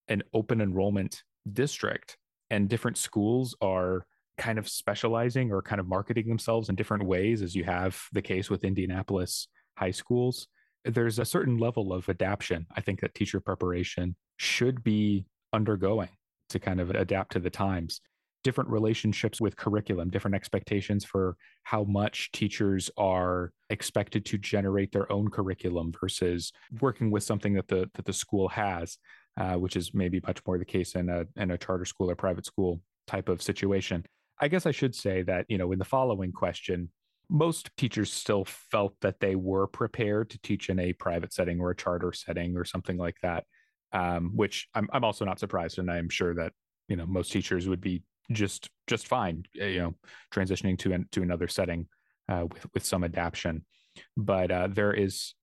an 0.09 0.23
open 0.33 0.61
enrollment 0.61 1.23
district 1.53 2.17
and 2.51 2.69
different 2.69 2.99
schools 2.99 3.57
are 3.61 4.07
kind 4.39 4.59
of 4.59 4.69
specializing 4.69 5.53
or 5.53 5.63
kind 5.63 5.81
of 5.81 5.87
marketing 5.87 6.29
themselves 6.29 6.69
in 6.69 6.75
different 6.75 7.05
ways, 7.05 7.43
as 7.43 7.55
you 7.55 7.65
have 7.65 8.01
the 8.13 8.23
case 8.23 8.51
with 8.51 8.65
Indianapolis 8.65 9.49
high 9.77 9.91
schools, 9.91 10.49
there's 10.85 11.19
a 11.19 11.25
certain 11.25 11.59
level 11.59 11.93
of 11.93 12.09
adaptation 12.09 12.67
I 12.77 12.81
think 12.81 13.01
that 13.01 13.15
teacher 13.15 13.41
preparation 13.41 14.17
should 14.37 14.83
be 14.83 15.27
undergoing 15.53 16.09
to 16.49 16.59
kind 16.59 16.81
of 16.81 16.91
adapt 16.91 17.33
to 17.33 17.41
the 17.41 17.51
times 17.51 18.01
different 18.43 18.71
relationships 18.71 19.41
with 19.41 19.57
curriculum, 19.57 20.11
different 20.11 20.35
expectations 20.35 21.05
for 21.05 21.37
how 21.63 21.85
much 21.85 22.31
teachers 22.33 22.91
are 22.97 23.53
expected 23.71 24.25
to 24.27 24.39
generate 24.39 24.93
their 24.93 25.11
own 25.13 25.31
curriculum 25.31 25.93
versus 26.01 26.53
working 26.81 27.11
with 27.11 27.23
something 27.23 27.55
that 27.55 27.69
the 27.69 27.89
that 27.95 28.05
the 28.05 28.13
school 28.13 28.49
has, 28.49 28.99
uh, 29.39 29.55
which 29.55 29.77
is 29.77 29.95
maybe 29.95 30.21
much 30.27 30.41
more 30.47 30.59
the 30.59 30.65
case 30.65 30.95
in 30.95 31.09
a 31.09 31.25
in 31.37 31.51
a 31.51 31.59
charter 31.59 31.85
school 31.85 32.11
or 32.11 32.17
private 32.17 32.47
school 32.47 32.81
type 33.07 33.29
of 33.29 33.43
situation. 33.43 34.05
I 34.41 34.49
guess 34.49 34.67
I 34.67 34.73
should 34.73 34.95
say 34.95 35.23
that 35.23 35.47
you 35.49 35.59
know 35.59 35.73
in 35.73 35.79
the 35.79 35.85
following 35.85 36.33
question, 36.33 36.91
most 37.29 37.71
teachers 37.77 38.13
still 38.13 38.45
felt 38.45 38.95
that 39.01 39.21
they 39.21 39.37
were 39.37 39.67
prepared 39.67 40.31
to 40.31 40.41
teach 40.43 40.69
in 40.69 40.79
a 40.79 40.93
private 40.93 41.33
setting 41.33 41.61
or 41.61 41.71
a 41.71 41.77
charter 41.77 42.13
setting 42.13 42.57
or 42.57 42.65
something 42.65 42.97
like 42.97 43.17
that. 43.23 43.45
Um, 43.95 44.33
which 44.35 44.69
I'm, 44.75 44.89
I'm 44.93 45.05
also 45.05 45.27
not 45.27 45.39
surprised, 45.39 45.79
and 45.79 45.91
I'm 45.91 46.09
sure 46.09 46.35
that 46.35 46.53
you 46.89 46.97
know 46.97 47.07
most 47.07 47.33
teachers 47.33 47.69
would 47.69 47.81
be 47.81 48.03
just 48.31 48.71
just 48.87 49.07
fine 49.07 49.45
eh, 49.61 49.69
you 49.69 49.81
know 49.81 49.95
transitioning 50.33 50.79
to 50.79 50.93
an, 50.93 51.09
to 51.13 51.23
another 51.23 51.49
setting 51.49 51.87
uh, 52.29 52.45
with 52.51 52.67
with 52.75 52.85
some 52.85 53.05
adaptation 53.05 53.65
but 54.17 54.51
uh, 54.51 54.69
there 54.71 54.93
is 54.93 55.35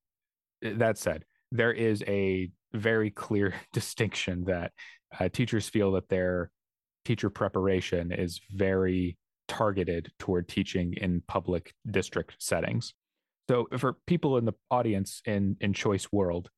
eh, 0.63 0.73
that 0.75 0.97
said 0.97 1.25
there 1.51 1.73
is 1.73 2.03
a 2.07 2.51
very 2.73 3.09
clear 3.09 3.53
distinction 3.73 4.45
that 4.45 4.71
uh, 5.19 5.29
teachers 5.29 5.67
feel 5.67 5.93
that 5.93 6.07
their 6.09 6.51
teacher 7.05 7.29
preparation 7.29 8.11
is 8.11 8.39
very 8.51 9.17
targeted 9.47 10.11
toward 10.19 10.47
teaching 10.47 10.93
in 10.97 11.23
public 11.27 11.73
district 11.89 12.35
settings. 12.39 12.93
So 13.49 13.67
for 13.77 13.97
people 14.05 14.37
in 14.37 14.45
the 14.45 14.53
audience 14.69 15.21
in 15.25 15.57
in 15.59 15.73
choice 15.73 16.11
world 16.11 16.49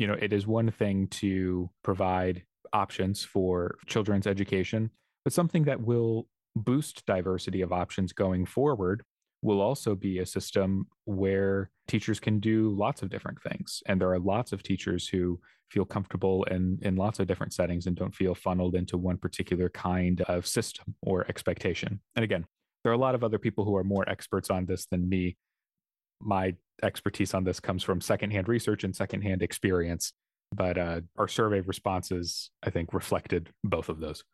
you 0.00 0.06
know 0.06 0.16
it 0.18 0.32
is 0.32 0.46
one 0.46 0.70
thing 0.72 1.06
to 1.08 1.70
provide 1.84 2.42
options 2.72 3.22
for 3.22 3.76
children's 3.86 4.26
education 4.26 4.90
but 5.24 5.32
something 5.32 5.64
that 5.64 5.80
will 5.80 6.26
boost 6.56 7.06
diversity 7.06 7.60
of 7.60 7.72
options 7.72 8.12
going 8.12 8.46
forward 8.46 9.04
will 9.42 9.60
also 9.60 9.94
be 9.94 10.18
a 10.18 10.26
system 10.26 10.86
where 11.04 11.70
teachers 11.88 12.20
can 12.20 12.40
do 12.40 12.70
lots 12.70 13.02
of 13.02 13.08
different 13.08 13.42
things. 13.42 13.82
And 13.86 14.00
there 14.00 14.12
are 14.12 14.18
lots 14.18 14.52
of 14.52 14.62
teachers 14.62 15.08
who 15.08 15.40
feel 15.70 15.84
comfortable 15.84 16.44
in, 16.44 16.78
in 16.82 16.96
lots 16.96 17.20
of 17.20 17.26
different 17.26 17.52
settings 17.52 17.86
and 17.86 17.96
don't 17.96 18.14
feel 18.14 18.34
funneled 18.34 18.74
into 18.74 18.98
one 18.98 19.16
particular 19.16 19.68
kind 19.68 20.20
of 20.22 20.46
system 20.46 20.94
or 21.02 21.24
expectation. 21.28 22.00
And 22.16 22.24
again, 22.24 22.44
there 22.82 22.92
are 22.92 22.96
a 22.96 22.98
lot 22.98 23.14
of 23.14 23.24
other 23.24 23.38
people 23.38 23.64
who 23.64 23.76
are 23.76 23.84
more 23.84 24.08
experts 24.08 24.50
on 24.50 24.66
this 24.66 24.86
than 24.86 25.08
me. 25.08 25.36
My 26.20 26.54
expertise 26.82 27.34
on 27.34 27.44
this 27.44 27.60
comes 27.60 27.82
from 27.82 28.00
secondhand 28.00 28.48
research 28.48 28.84
and 28.84 28.94
secondhand 28.94 29.42
experience. 29.42 30.12
But 30.52 30.78
uh, 30.78 31.00
our 31.16 31.28
survey 31.28 31.60
responses, 31.60 32.50
I 32.62 32.70
think, 32.70 32.92
reflected 32.92 33.50
both 33.62 33.88
of 33.88 34.00
those. 34.00 34.24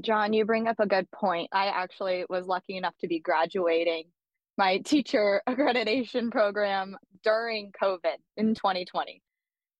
John, 0.00 0.32
you 0.32 0.44
bring 0.44 0.68
up 0.68 0.80
a 0.80 0.86
good 0.86 1.10
point. 1.10 1.50
I 1.52 1.66
actually 1.66 2.24
was 2.28 2.46
lucky 2.46 2.76
enough 2.76 2.96
to 3.00 3.08
be 3.08 3.20
graduating 3.20 4.04
my 4.56 4.78
teacher 4.84 5.42
accreditation 5.48 6.30
program 6.30 6.96
during 7.22 7.72
COVID 7.80 8.16
in 8.36 8.54
2020. 8.54 9.22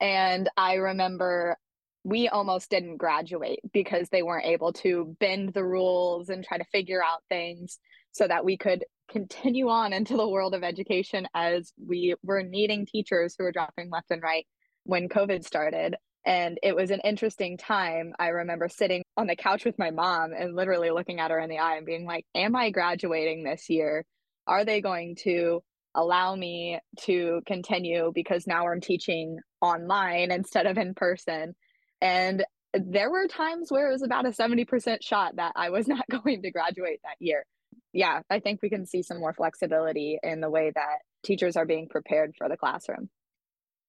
And 0.01 0.49
I 0.57 0.75
remember 0.75 1.57
we 2.05 2.29
almost 2.29 2.69
didn't 2.69 2.97
graduate 2.97 3.61
because 3.73 4.09
they 4.09 4.23
weren't 4.23 4.47
able 4.47 4.73
to 4.73 5.17
bend 5.21 5.55
the 5.55 5.65
rules 5.65 6.29
and 6.29 6.45
try 6.45 6.59
to 6.59 6.65
figure 6.65 7.03
out 7.03 7.23
things 7.29 7.79
so 8.11 8.27
that 8.27 8.45
we 8.45 8.57
could 8.57 8.85
continue 9.09 9.69
on 9.69 9.93
into 9.93 10.17
the 10.17 10.29
world 10.29 10.55
of 10.55 10.65
education 10.65 11.29
as 11.35 11.73
we 11.87 12.15
were 12.25 12.43
needing 12.43 12.87
teachers 12.87 13.35
who 13.37 13.45
were 13.45 13.53
dropping 13.53 13.89
left 13.91 14.11
and 14.11 14.23
right 14.23 14.47
when 14.85 15.09
COVID 15.09 15.45
started. 15.45 15.97
And 16.25 16.59
it 16.63 16.77
was 16.77 16.91
an 16.91 17.01
interesting 17.05 17.57
time. 17.57 18.15
I 18.19 18.29
remember 18.29 18.69
sitting 18.69 19.03
on 19.17 19.27
the 19.27 19.37
couch 19.37 19.65
with 19.65 19.79
my 19.79 19.91
mom 19.91 20.33
and 20.33 20.55
literally 20.55 20.91
looking 20.91 21.19
at 21.19 21.31
her 21.31 21.39
in 21.39 21.51
the 21.51 21.59
eye 21.59 21.77
and 21.77 21.87
being 21.87 22.07
like, 22.07 22.25
Am 22.35 22.55
I 22.55 22.71
graduating 22.71 23.43
this 23.43 23.69
year? 23.69 24.05
Are 24.47 24.65
they 24.65 24.81
going 24.81 25.17
to 25.23 25.63
allow 25.95 26.35
me 26.35 26.79
to 27.01 27.43
continue 27.47 28.13
because 28.15 28.47
now 28.47 28.69
I'm 28.69 28.81
teaching 28.81 29.39
online 29.61 30.31
instead 30.31 30.67
of 30.67 30.79
in 30.79 30.95
person? 30.95 31.55
And 32.01 32.45
there 32.73 33.11
were 33.11 33.27
times 33.27 33.71
where 33.71 33.89
it 33.89 33.93
was 33.93 34.03
about 34.03 34.27
a 34.27 34.31
70% 34.31 34.99
shot 35.03 35.37
that 35.37 35.53
I 35.57 35.71
was 35.71 35.89
not 35.89 36.05
going 36.09 36.43
to 36.43 36.51
graduate 36.51 37.01
that 37.03 37.17
year. 37.19 37.45
Yeah, 37.93 38.21
I 38.31 38.41
think 38.41 38.63
we 38.63 38.71
can 38.71 38.87
see 38.87 39.03
some 39.03 39.19
more 39.19 39.35
flexibility 39.35 40.19
in 40.23 40.41
the 40.41 40.51
way 40.51 40.73
that 40.75 40.99
teachers 41.23 41.57
are 41.57 41.67
being 41.67 41.89
prepared 41.89 42.35
for 42.39 42.49
the 42.49 42.57
classroom. 42.57 43.11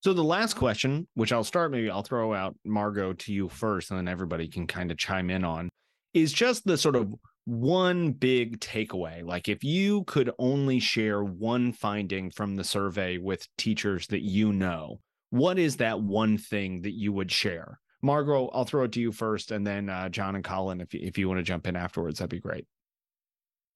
So 0.04 0.12
the 0.12 0.22
last 0.22 0.56
question, 0.56 1.08
which 1.14 1.32
I'll 1.32 1.46
start, 1.46 1.72
maybe 1.72 1.90
I'll 1.90 2.04
throw 2.04 2.34
out 2.34 2.58
Margo 2.66 3.14
to 3.14 3.32
you 3.32 3.48
first, 3.48 3.90
and 3.90 3.98
then 3.98 4.10
everybody 4.10 4.50
can 4.50 4.68
kind 4.68 4.92
of 4.92 4.98
chime 4.98 5.30
in 5.30 5.46
on, 5.46 5.70
is 6.14 6.34
just 6.34 6.66
the 6.66 6.78
sort 6.78 6.98
of 6.98 7.16
one 7.46 8.12
big 8.12 8.60
takeaway. 8.60 9.24
Like 9.24 9.48
if 9.48 9.64
you 9.64 10.04
could 10.04 10.30
only 10.40 10.82
share 10.82 11.24
one 11.24 11.72
finding 11.72 12.32
from 12.32 12.58
the 12.58 12.66
survey 12.66 13.18
with 13.18 13.48
teachers 13.58 14.08
that 14.08 14.24
you 14.24 14.52
know, 14.52 15.00
what 15.30 15.58
is 15.58 15.78
that 15.78 16.02
one 16.02 16.38
thing 16.38 16.82
that 16.82 16.94
you 16.94 17.14
would 17.14 17.32
share? 17.32 17.80
Margo, 18.02 18.50
I'll 18.50 18.66
throw 18.66 18.84
it 18.84 18.92
to 18.94 19.00
you 19.00 19.14
first, 19.14 19.52
and 19.52 19.66
then 19.66 19.88
uh, 19.88 20.10
John 20.10 20.36
and 20.36 20.44
Colin, 20.44 20.82
if 20.82 20.94
if 20.94 21.18
you 21.18 21.30
want 21.30 21.38
to 21.38 21.44
jump 21.44 21.66
in 21.66 21.78
afterwards, 21.78 22.20
that'd 22.20 22.30
be 22.30 22.42
great. 22.42 22.68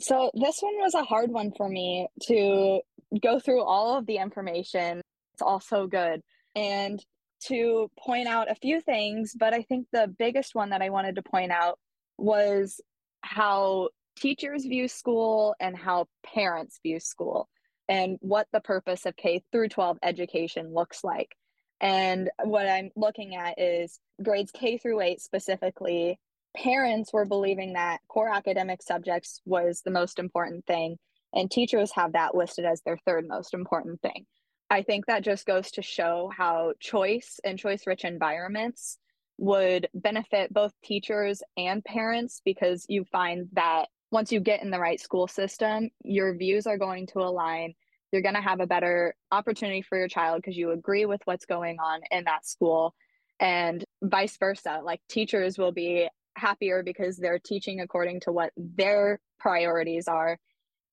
So 0.01 0.29
this 0.33 0.57
one 0.59 0.75
was 0.75 0.93
a 0.93 1.05
hard 1.05 1.31
one 1.31 1.53
for 1.55 1.69
me 1.69 2.09
to 2.23 2.81
go 3.23 3.39
through 3.39 3.63
all 3.63 3.97
of 3.97 4.05
the 4.05 4.17
information 4.17 5.01
it's 5.37 5.43
all 5.43 5.59
so 5.59 5.85
good. 5.85 6.21
And 6.55 6.99
to 7.45 7.91
point 7.99 8.27
out 8.27 8.49
a 8.49 8.55
few 8.55 8.81
things, 8.81 9.35
but 9.37 9.53
I 9.53 9.61
think 9.61 9.85
the 9.93 10.11
biggest 10.17 10.55
one 10.55 10.71
that 10.71 10.81
I 10.81 10.89
wanted 10.89 11.15
to 11.15 11.21
point 11.21 11.51
out 11.51 11.77
was 12.17 12.81
how 13.21 13.89
teachers 14.17 14.65
view 14.65 14.87
school 14.87 15.53
and 15.59 15.77
how 15.77 16.07
parents 16.25 16.79
view 16.81 16.99
school 16.99 17.47
and 17.87 18.17
what 18.21 18.47
the 18.51 18.59
purpose 18.59 19.05
of 19.05 19.15
K 19.15 19.43
through 19.51 19.69
12 19.69 19.99
education 20.01 20.73
looks 20.73 21.03
like. 21.03 21.35
And 21.79 22.31
what 22.43 22.67
I'm 22.67 22.89
looking 22.95 23.35
at 23.35 23.59
is 23.59 23.99
grades 24.23 24.51
K 24.51 24.79
through 24.79 25.01
8 25.01 25.21
specifically. 25.21 26.19
Parents 26.55 27.13
were 27.13 27.25
believing 27.25 27.73
that 27.73 27.99
core 28.07 28.33
academic 28.33 28.81
subjects 28.81 29.39
was 29.45 29.83
the 29.85 29.91
most 29.91 30.17
important 30.17 30.65
thing, 30.65 30.97
and 31.31 31.51
teachers 31.51 31.91
have 31.93 32.13
that 32.13 32.33
listed 32.33 32.65
as 32.65 32.81
their 32.81 32.97
third 33.05 33.27
most 33.27 33.53
important 33.53 34.01
thing. 34.01 34.25
I 34.69 34.81
think 34.83 35.05
that 35.05 35.23
just 35.23 35.45
goes 35.45 35.71
to 35.71 35.81
show 35.81 36.31
how 36.35 36.73
choice 36.79 37.39
and 37.43 37.57
choice 37.57 37.87
rich 37.87 38.03
environments 38.03 38.97
would 39.37 39.87
benefit 39.93 40.53
both 40.53 40.73
teachers 40.83 41.41
and 41.55 41.83
parents 41.85 42.41
because 42.43 42.85
you 42.89 43.05
find 43.05 43.47
that 43.53 43.85
once 44.11 44.31
you 44.31 44.39
get 44.39 44.63
in 44.63 44.71
the 44.71 44.79
right 44.79 44.99
school 44.99 45.27
system, 45.27 45.89
your 46.03 46.35
views 46.35 46.65
are 46.65 46.77
going 46.77 47.07
to 47.07 47.19
align. 47.19 47.73
You're 48.11 48.21
going 48.21 48.35
to 48.35 48.41
have 48.41 48.61
a 48.61 48.67
better 48.67 49.15
opportunity 49.31 49.81
for 49.81 49.97
your 49.97 50.07
child 50.07 50.41
because 50.41 50.57
you 50.57 50.71
agree 50.71 51.05
with 51.05 51.21
what's 51.25 51.45
going 51.45 51.77
on 51.79 52.01
in 52.09 52.23
that 52.23 52.45
school, 52.45 52.95
and 53.39 53.83
vice 54.01 54.37
versa. 54.37 54.81
Like 54.83 55.01
teachers 55.09 55.57
will 55.57 55.73
be 55.73 56.07
happier 56.35 56.83
because 56.83 57.17
they're 57.17 57.39
teaching 57.39 57.81
according 57.81 58.21
to 58.21 58.31
what 58.31 58.53
their 58.55 59.19
priorities 59.39 60.07
are 60.07 60.37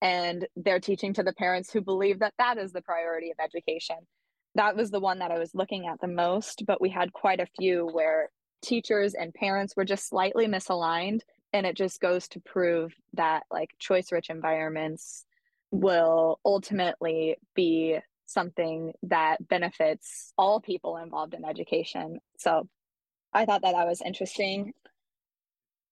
and 0.05 0.47
they're 0.55 0.79
teaching 0.79 1.15
to 1.15 1.23
the 1.23 1.33
parents 1.33 1.73
who 1.73 1.81
believe 1.81 2.19
that 2.21 2.35
that 2.39 2.59
is 2.59 2.73
the 2.73 2.83
priority 2.83 3.31
of 3.31 3.43
education. 3.43 3.97
That 4.55 4.77
was 4.77 4.91
the 4.93 5.01
one 5.01 5.19
that 5.19 5.33
i 5.33 5.39
was 5.39 5.53
looking 5.55 5.89
at 5.89 6.01
the 6.01 6.07
most 6.07 6.63
but 6.65 6.81
we 6.81 6.89
had 6.89 7.13
quite 7.13 7.41
a 7.41 7.49
few 7.59 7.87
where 7.87 8.29
teachers 8.63 9.15
and 9.15 9.35
parents 9.35 9.75
were 9.77 9.85
just 9.85 10.09
slightly 10.09 10.47
misaligned 10.47 11.21
and 11.53 11.67
it 11.67 11.77
just 11.77 12.01
goes 12.01 12.29
to 12.29 12.41
prove 12.41 12.93
that 13.15 13.43
like 13.51 13.71
choice 13.79 14.13
rich 14.13 14.31
environments 14.31 15.25
will 15.71 16.39
ultimately 16.45 17.37
be 17.55 17.99
something 18.27 18.93
that 19.03 19.47
benefits 19.49 20.33
all 20.39 20.61
people 20.61 20.97
involved 20.97 21.35
in 21.35 21.45
education. 21.45 22.21
So 22.39 22.69
i 23.33 23.45
thought 23.45 23.63
that 23.63 23.73
that 23.73 23.87
was 23.87 24.03
interesting. 24.03 24.73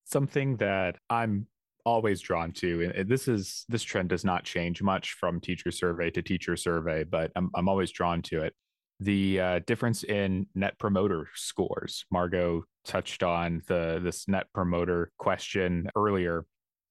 Something 0.04 0.57
that 0.59 0.97
i'm 1.11 1.47
always 1.85 2.21
drawn 2.21 2.53
to 2.53 2.93
and 2.95 3.09
this 3.09 3.27
is 3.27 3.65
this 3.69 3.83
trend 3.83 4.09
does 4.09 4.25
not 4.25 4.45
change 4.45 4.83
much 4.83 5.15
from 5.15 5.41
teacher 5.41 5.71
survey 5.71 6.11
to 6.11 6.23
teacher 6.23 6.57
survey 6.57 7.03
but 7.03 7.33
i'm, 7.35 7.51
I'm 7.55 7.69
always 7.69 7.91
drawn 7.91 8.23
to 8.23 8.43
it. 8.43 8.55
The 9.01 9.41
uh, 9.41 9.61
difference 9.67 10.05
in 10.05 10.47
net 10.55 10.79
promoter 10.79 11.27
scores 11.35 12.05
margo 12.12 12.62
touched 12.85 13.25
on 13.25 13.62
the 13.67 14.01
this 14.03 14.29
net 14.29 14.47
promoter 14.55 15.11
question 15.19 15.89
earlier. 15.97 16.45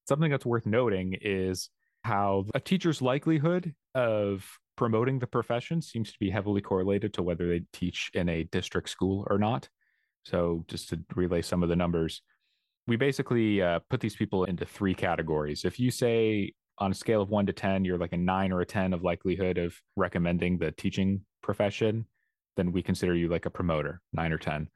Something 0.10 0.32
that's 0.32 0.46
worth 0.46 0.66
noting 0.66 1.16
is 1.22 1.70
how 2.04 2.46
a 2.54 2.60
teacher's 2.60 3.02
likelihood 3.02 3.74
of 3.96 4.46
promoting 4.76 5.20
the 5.20 5.28
profession 5.28 5.82
seems 5.82 6.12
to 6.12 6.20
be 6.20 6.30
heavily 6.30 6.60
correlated 6.60 7.14
to 7.14 7.24
whether 7.24 7.48
they 7.48 7.62
teach 7.72 8.10
in 8.14 8.28
a 8.28 8.44
district 8.46 8.90
school 8.90 9.26
or 9.30 9.38
not. 9.38 9.70
So 10.26 10.66
just 10.68 10.90
to 10.90 11.00
relay 11.16 11.42
some 11.42 11.64
of 11.64 11.70
the 11.70 11.76
numbers 11.76 12.22
we 12.88 12.96
basically 12.96 13.62
uh, 13.62 13.80
put 13.90 14.00
these 14.00 14.16
people 14.16 14.46
into 14.46 14.66
three 14.66 14.94
categories. 14.94 15.66
If 15.66 15.80
you 15.80 15.92
say 15.92 16.54
on 16.78 16.92
a 16.92 16.96
scale 16.96 17.22
of 17.22 17.30
one 17.30 17.46
to 17.46 17.54
10, 17.54 17.86
you're 17.86 17.98
like 17.98 18.14
a 18.14 18.18
nine 18.18 18.52
or 18.52 18.62
a 18.62 18.66
10 18.66 18.94
of 18.94 19.04
likelihood 19.04 19.58
of 19.58 19.76
recommending 19.96 20.58
the 20.58 20.72
teaching 20.72 21.22
profession, 21.44 22.06
then 22.58 22.72
we 22.72 22.82
consider 22.82 23.16
you 23.16 23.28
like 23.28 23.46
a 23.46 23.52
promoter, 23.52 24.02
nine 24.14 24.32
or 24.32 24.38
10. 24.38 24.68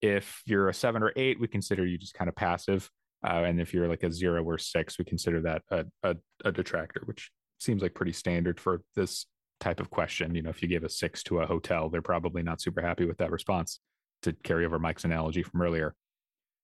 If 0.00 0.42
you're 0.46 0.68
a 0.68 0.74
seven 0.74 1.02
or 1.02 1.12
eight, 1.16 1.40
we 1.40 1.48
consider 1.48 1.84
you 1.84 1.98
just 1.98 2.14
kind 2.14 2.28
of 2.28 2.36
passive. 2.36 2.90
Uh, 3.26 3.42
and 3.44 3.60
if 3.60 3.74
you're 3.74 3.88
like 3.88 4.02
a 4.02 4.12
zero 4.12 4.42
or 4.42 4.56
six, 4.56 4.98
we 4.98 5.04
consider 5.04 5.42
that 5.42 5.62
a, 5.70 5.84
a, 6.02 6.16
a 6.44 6.52
detractor, 6.52 7.02
which 7.04 7.30
seems 7.58 7.82
like 7.82 7.94
pretty 7.94 8.12
standard 8.12 8.58
for 8.58 8.82
this 8.96 9.26
type 9.58 9.80
of 9.80 9.90
question. 9.90 10.34
You 10.34 10.42
know, 10.42 10.50
if 10.50 10.62
you 10.62 10.68
give 10.68 10.84
a 10.84 10.88
six 10.88 11.22
to 11.24 11.40
a 11.40 11.46
hotel, 11.46 11.90
they're 11.90 12.00
probably 12.00 12.42
not 12.42 12.60
super 12.60 12.80
happy 12.80 13.04
with 13.04 13.18
that 13.18 13.30
response 13.30 13.80
to 14.22 14.32
carry 14.32 14.64
over 14.64 14.78
Mike's 14.78 15.04
analogy 15.04 15.42
from 15.42 15.60
earlier. 15.60 15.94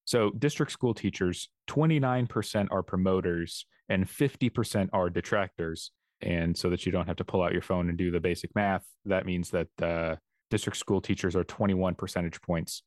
So, 0.07 0.31
district 0.31 0.73
school 0.73 0.95
teachers, 0.95 1.49
29% 1.69 2.69
are 2.71 2.83
promoters 2.83 3.67
and 3.89 4.09
50% 4.09 4.89
are 4.93 5.11
detractors. 5.11 5.91
And 6.23 6.57
so 6.57 6.71
that 6.71 6.87
you 6.87 6.93
don't 6.93 7.09
have 7.09 7.17
to 7.17 7.25
pull 7.25 7.43
out 7.43 7.53
your 7.53 7.61
phone 7.61 7.91
and 7.91 7.99
do 7.99 8.11
the 8.11 8.21
basic 8.21 8.55
math, 8.55 8.87
that 9.05 9.27
means 9.27 9.51
that 9.51 9.69
uh, 9.83 10.17
district 10.51 10.79
school 10.79 11.01
teachers 11.01 11.37
are 11.37 11.45
21 11.45 11.95
percentage 11.95 12.41
points 12.41 12.83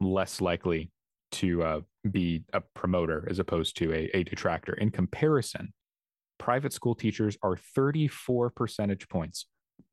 less 0.00 0.40
likely 0.40 0.90
to 1.30 1.62
uh, 1.62 1.80
be 2.10 2.42
a 2.52 2.60
promoter 2.74 3.26
as 3.30 3.38
opposed 3.38 3.76
to 3.76 3.92
a, 3.92 4.10
a 4.14 4.24
detractor. 4.24 4.72
In 4.74 4.90
comparison, 4.90 5.72
private 6.38 6.72
school 6.72 6.94
teachers 6.94 7.36
are 7.42 7.56
34 7.56 8.50
percentage 8.50 9.08
points 9.08 9.46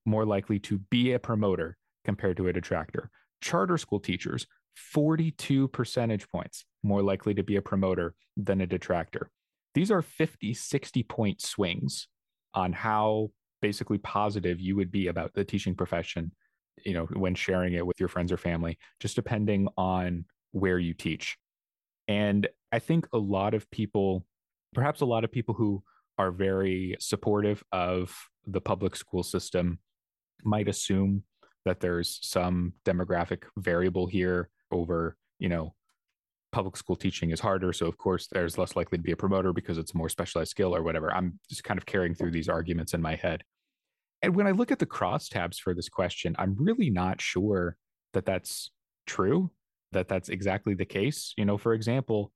more 0.06 0.26
likely 0.26 0.60
to 0.60 0.80
be 0.90 1.12
a 1.12 1.20
promoter 1.20 1.78
compared 2.04 2.38
to 2.38 2.48
a 2.48 2.54
detractor. 2.54 3.10
Charter 3.42 3.78
school 3.78 4.00
teachers 4.00 4.48
42 4.76 5.68
percentage 5.70 6.28
points 6.30 6.66
more 6.84 7.02
likely 7.02 7.34
to 7.34 7.44
be 7.44 7.56
a 7.56 7.62
promoter 7.62 8.14
than 8.38 8.62
a 8.62 8.68
detractor. 8.68 9.30
These 9.74 9.92
are 9.92 10.02
50, 10.02 10.54
60 10.54 11.04
point 11.04 11.42
swings 11.42 12.08
on 12.54 12.74
how 12.74 13.32
basically 13.62 13.98
positive 13.98 14.60
you 14.60 14.76
would 14.76 14.92
be 14.92 15.08
about 15.08 15.34
the 15.34 15.44
teaching 15.44 15.76
profession, 15.76 16.32
you 16.86 16.94
know, 16.94 17.06
when 17.14 17.36
sharing 17.36 17.74
it 17.74 17.86
with 17.86 18.00
your 18.00 18.10
friends 18.10 18.32
or 18.32 18.38
family, 18.38 18.78
just 19.00 19.16
depending 19.16 19.68
on 19.78 20.26
where 20.52 20.80
you 20.80 20.94
teach. 20.94 21.38
And 22.08 22.48
I 22.72 22.80
think 22.80 23.08
a 23.12 23.18
lot 23.18 23.54
of 23.54 23.70
people, 23.72 24.26
perhaps 24.74 25.02
a 25.02 25.06
lot 25.06 25.24
of 25.24 25.32
people 25.32 25.56
who 25.56 25.84
are 26.18 26.32
very 26.32 26.96
supportive 27.00 27.64
of 27.72 28.16
the 28.46 28.62
public 28.62 28.96
school 28.96 29.24
system 29.24 29.80
might 30.44 30.68
assume 30.68 31.24
that 31.66 31.80
there's 31.80 32.20
some 32.22 32.74
demographic 32.86 33.44
variable 33.58 34.06
here 34.06 34.50
over, 34.76 35.18
you 35.40 35.50
know, 35.50 35.74
public 36.52 36.78
school 36.78 36.96
teaching 36.96 37.32
is 37.32 37.40
harder. 37.40 37.74
So, 37.74 37.86
of 37.86 37.98
course, 37.98 38.28
there's 38.32 38.58
less 38.58 38.76
likely 38.76 38.98
to 38.98 39.04
be 39.04 39.12
a 39.12 39.18
promoter 39.18 39.52
because 39.52 39.78
it's 39.78 39.94
a 39.94 39.98
more 39.98 40.10
specialized 40.10 40.52
skill 40.52 40.76
or 40.76 40.84
whatever. 40.84 41.14
I'm 41.14 41.40
just 41.50 41.64
kind 41.64 41.78
of 41.78 41.86
carrying 41.86 42.16
through 42.16 42.32
these 42.32 42.50
arguments 42.50 42.94
in 42.94 43.02
my 43.02 43.16
head. 43.16 43.44
And 44.22 44.36
when 44.36 44.48
I 44.48 44.52
look 44.52 44.72
at 44.72 44.80
the 44.80 44.86
crosstabs 44.86 45.60
for 45.60 45.74
this 45.74 45.90
question, 45.90 46.36
I'm 46.40 46.56
really 46.58 46.90
not 46.90 47.20
sure 47.20 47.76
that 48.14 48.26
that's 48.26 48.72
true, 49.06 49.52
that 49.92 50.08
that's 50.08 50.30
exactly 50.30 50.74
the 50.74 50.86
case. 50.86 51.34
You 51.38 51.46
know, 51.46 51.58
for 51.58 51.74
example, 51.74 52.32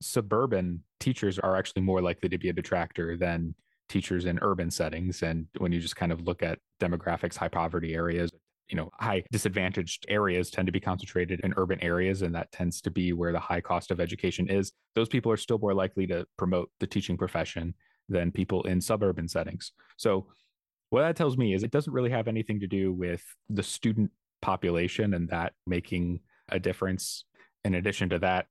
suburban 0.00 0.84
teachers 1.00 1.38
are 1.38 1.56
actually 1.56 1.82
more 1.82 2.00
likely 2.00 2.28
to 2.28 2.38
be 2.38 2.48
a 2.50 2.52
detractor 2.52 3.16
than 3.16 3.54
teachers 3.88 4.24
in 4.24 4.38
urban 4.40 4.70
settings. 4.70 5.22
And 5.22 5.46
when 5.58 5.72
you 5.72 5.80
just 5.80 5.96
kind 5.96 6.12
of 6.12 6.22
look 6.22 6.42
at 6.42 6.58
demographics, 6.80 7.36
high 7.36 7.48
poverty 7.48 7.94
areas, 7.94 8.30
you 8.68 8.76
know, 8.76 8.90
high 8.94 9.22
disadvantaged 9.30 10.06
areas 10.08 10.50
tend 10.50 10.66
to 10.66 10.72
be 10.72 10.80
concentrated 10.80 11.40
in 11.44 11.54
urban 11.56 11.82
areas, 11.82 12.22
and 12.22 12.34
that 12.34 12.50
tends 12.52 12.80
to 12.82 12.90
be 12.90 13.12
where 13.12 13.32
the 13.32 13.38
high 13.38 13.60
cost 13.60 13.90
of 13.90 14.00
education 14.00 14.48
is. 14.48 14.72
Those 14.94 15.08
people 15.08 15.30
are 15.30 15.36
still 15.36 15.58
more 15.58 15.74
likely 15.74 16.06
to 16.08 16.26
promote 16.36 16.70
the 16.80 16.86
teaching 16.86 17.16
profession 17.16 17.74
than 18.08 18.32
people 18.32 18.62
in 18.62 18.80
suburban 18.80 19.28
settings. 19.28 19.72
So, 19.96 20.26
what 20.90 21.02
that 21.02 21.16
tells 21.16 21.36
me 21.36 21.54
is 21.54 21.62
it 21.62 21.72
doesn't 21.72 21.92
really 21.92 22.10
have 22.10 22.28
anything 22.28 22.60
to 22.60 22.66
do 22.66 22.92
with 22.92 23.22
the 23.48 23.62
student 23.62 24.10
population 24.42 25.14
and 25.14 25.28
that 25.30 25.54
making 25.66 26.20
a 26.50 26.60
difference. 26.60 27.24
In 27.64 27.74
addition 27.74 28.10
to 28.10 28.18
that, 28.20 28.46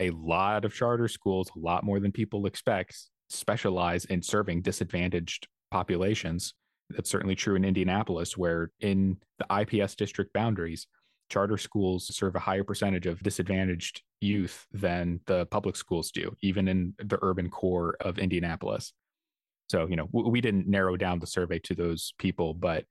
a 0.00 0.10
lot 0.10 0.64
of 0.64 0.74
charter 0.74 1.08
schools, 1.08 1.50
a 1.54 1.58
lot 1.58 1.84
more 1.84 2.00
than 2.00 2.10
people 2.10 2.46
expect, 2.46 2.96
specialize 3.28 4.04
in 4.06 4.22
serving 4.22 4.62
disadvantaged 4.62 5.46
populations. 5.70 6.54
That's 6.94 7.10
certainly 7.10 7.34
true 7.34 7.54
in 7.54 7.64
Indianapolis, 7.64 8.36
where 8.36 8.70
in 8.80 9.18
the 9.38 9.46
IPS 9.60 9.94
district 9.94 10.32
boundaries, 10.32 10.86
charter 11.28 11.56
schools 11.56 12.14
serve 12.14 12.36
a 12.36 12.40
higher 12.40 12.64
percentage 12.64 13.06
of 13.06 13.22
disadvantaged 13.22 14.02
youth 14.20 14.66
than 14.72 15.20
the 15.26 15.46
public 15.46 15.76
schools 15.76 16.10
do, 16.10 16.34
even 16.42 16.68
in 16.68 16.94
the 16.98 17.18
urban 17.22 17.48
core 17.48 17.96
of 18.00 18.18
Indianapolis. 18.18 18.92
So, 19.68 19.86
you 19.88 19.96
know, 19.96 20.08
we 20.12 20.42
didn't 20.42 20.68
narrow 20.68 20.96
down 20.96 21.18
the 21.18 21.26
survey 21.26 21.58
to 21.60 21.74
those 21.74 22.12
people, 22.18 22.52
but 22.52 22.84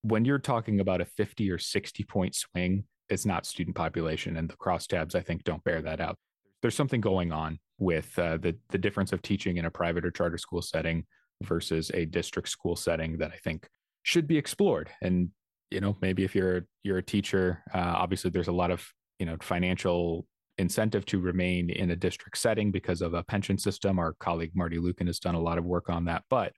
when 0.00 0.24
you're 0.24 0.38
talking 0.38 0.80
about 0.80 1.00
a 1.00 1.04
50 1.04 1.50
or 1.50 1.58
60 1.58 2.04
point 2.04 2.34
swing, 2.34 2.84
it's 3.08 3.26
not 3.26 3.46
student 3.46 3.76
population. 3.76 4.36
And 4.36 4.48
the 4.48 4.56
crosstabs, 4.56 5.14
I 5.14 5.20
think, 5.20 5.44
don't 5.44 5.64
bear 5.64 5.82
that 5.82 6.00
out. 6.00 6.16
There's 6.62 6.74
something 6.74 7.00
going 7.00 7.32
on 7.32 7.58
with 7.78 8.18
uh, 8.18 8.38
the 8.38 8.56
the 8.70 8.78
difference 8.78 9.12
of 9.12 9.20
teaching 9.20 9.56
in 9.56 9.64
a 9.64 9.70
private 9.70 10.04
or 10.04 10.10
charter 10.10 10.38
school 10.38 10.62
setting 10.62 11.04
versus 11.42 11.90
a 11.94 12.04
district 12.06 12.48
school 12.48 12.76
setting 12.76 13.18
that 13.18 13.32
I 13.32 13.36
think 13.36 13.68
should 14.02 14.26
be 14.26 14.38
explored. 14.38 14.90
And 15.02 15.30
you 15.70 15.80
know, 15.80 15.96
maybe 16.00 16.24
if 16.24 16.34
you're 16.34 16.66
you're 16.82 16.98
a 16.98 17.02
teacher, 17.02 17.62
uh, 17.74 17.94
obviously 17.96 18.30
there's 18.30 18.48
a 18.48 18.52
lot 18.52 18.70
of 18.70 18.86
you 19.18 19.26
know 19.26 19.36
financial 19.40 20.26
incentive 20.58 21.04
to 21.06 21.18
remain 21.18 21.68
in 21.68 21.90
a 21.90 21.96
district 21.96 22.38
setting 22.38 22.70
because 22.70 23.02
of 23.02 23.14
a 23.14 23.24
pension 23.24 23.58
system. 23.58 23.98
Our 23.98 24.14
colleague 24.20 24.52
Marty 24.54 24.78
Lueken 24.78 25.06
has 25.06 25.18
done 25.18 25.34
a 25.34 25.40
lot 25.40 25.58
of 25.58 25.64
work 25.64 25.90
on 25.90 26.04
that. 26.04 26.22
But 26.30 26.52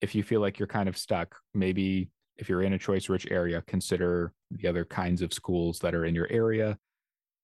if 0.00 0.14
you 0.14 0.22
feel 0.22 0.40
like 0.40 0.58
you're 0.58 0.68
kind 0.68 0.88
of 0.88 0.96
stuck, 0.96 1.36
maybe 1.54 2.08
if 2.38 2.48
you're 2.48 2.62
in 2.62 2.72
a 2.72 2.78
choice 2.78 3.08
rich 3.08 3.26
area, 3.30 3.62
consider 3.66 4.32
the 4.50 4.68
other 4.68 4.84
kinds 4.84 5.22
of 5.22 5.32
schools 5.32 5.78
that 5.80 5.94
are 5.94 6.04
in 6.04 6.14
your 6.14 6.28
area 6.30 6.78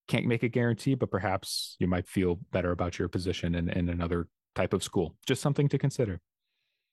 can't 0.09 0.27
make 0.27 0.43
a 0.43 0.49
guarantee, 0.49 0.95
but 0.95 1.11
perhaps 1.11 1.77
you 1.79 1.87
might 1.87 2.09
feel 2.09 2.39
better 2.51 2.71
about 2.71 2.99
your 2.99 3.09
position 3.09 3.55
in, 3.55 3.69
in 3.71 3.89
another 3.89 4.29
type 4.55 4.73
of 4.73 4.83
school. 4.83 5.17
Just 5.27 5.41
something 5.41 5.69
to 5.69 5.79
consider. 5.79 6.21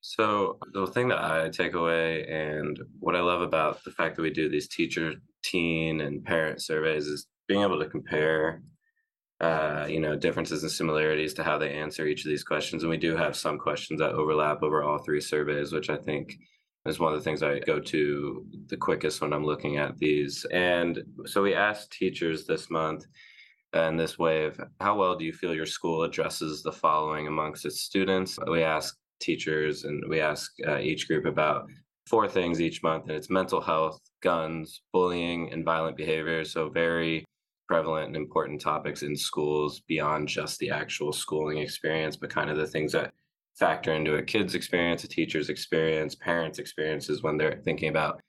So, 0.01 0.58
the 0.74 0.88
thing 0.88 1.10
that 1.10 1.22
I 1.24 1.50
take 1.50 1.74
away 1.74 2.25
and 2.25 2.80
what 3.00 3.15
I 3.15 3.21
love 3.21 3.41
about 3.41 3.84
the 3.84 3.91
fact 3.91 4.15
that 4.15 4.21
we 4.21 4.30
do 4.30 4.47
these 4.47 4.67
teacher, 4.67 5.15
teen, 5.43 6.02
and 6.02 6.24
parent 6.24 6.62
surveys 6.62 7.08
is 7.08 7.28
being 7.47 7.63
able 7.63 7.80
to 7.80 7.89
compare, 7.89 8.62
uh, 9.41 9.88
you 9.89 10.00
know, 10.00 10.15
differences 10.15 10.63
and 10.63 10.71
similarities 10.71 11.34
to 11.34 11.43
how 11.43 11.58
they 11.58 11.74
answer 11.74 12.06
each 12.06 12.24
of 12.24 12.30
these 12.30 12.43
questions. 12.43 12.84
And 12.84 12.89
we 12.89 12.97
do 12.97 13.17
have 13.17 13.36
some 13.36 13.58
questions 13.58 14.00
that 14.00 14.12
overlap 14.12 14.63
over 14.63 14.84
all 14.84 15.00
three 15.00 15.19
surveys, 15.19 15.74
which 15.74 15.89
I 15.89 15.97
think 15.97 16.38
is 16.86 17.00
one 17.00 17.13
of 17.13 17.19
the 17.19 17.24
things 17.24 17.43
I 17.43 17.60
go 17.60 17.80
to 17.80 18.45
the 18.67 18.78
quickest 18.78 19.21
when 19.21 19.34
I'm 19.34 19.45
looking 19.45 19.78
at 19.78 19.97
these. 19.97 20.45
And 20.52 21.04
so 21.26 21.41
we 21.41 21.54
asked 21.54 21.91
teachers 21.91 22.45
this 22.45 22.69
month 22.69 23.06
and 23.74 24.00
this 24.00 24.17
wave, 24.17 24.60
how 24.80 24.97
well 24.97 25.15
do 25.15 25.26
you 25.26 25.34
feel 25.34 25.54
your 25.54 25.65
school 25.65 26.04
addresses 26.04 26.63
the 26.63 26.71
following 26.71 27.28
amongst 27.28 27.65
its 27.65 27.82
students? 27.82 28.39
We 28.50 28.63
ask 28.63 28.97
teachers 29.19 29.84
and 29.84 30.03
we 30.10 30.19
ask 30.21 30.51
uh, 30.67 30.79
each 30.79 31.08
group 31.08 31.25
about 31.25 31.67
four 32.08 32.27
things 32.27 32.60
each 32.60 32.82
month, 32.82 33.03
and 33.03 33.12
it's 33.12 33.29
mental 33.29 33.62
health, 33.62 33.99
guns, 34.21 34.82
bullying, 34.91 35.51
and 35.53 35.63
violent 35.63 35.95
behavior. 35.95 36.43
So, 36.43 36.69
very 36.69 37.23
prevalent 37.67 38.08
and 38.08 38.15
important 38.15 38.60
topics 38.60 39.03
in 39.03 39.15
schools 39.15 39.82
beyond 39.88 40.27
just 40.27 40.58
the 40.58 40.71
actual 40.71 41.13
schooling 41.13 41.60
experience, 41.60 42.17
but 42.17 42.32
kind 42.32 42.49
of 42.49 42.58
the 42.58 42.65
things 42.65 42.91
that 42.93 43.13
factor 43.60 43.93
into 43.93 44.15
a 44.15 44.23
kid's 44.23 44.55
experience, 44.55 45.03
a 45.03 45.08
teacher's 45.08 45.49
experience, 45.49 46.15
parents' 46.15 46.58
experiences 46.58 47.21
when 47.21 47.38
they're 47.38 47.62
thinking 47.63 47.89
about 47.89 48.19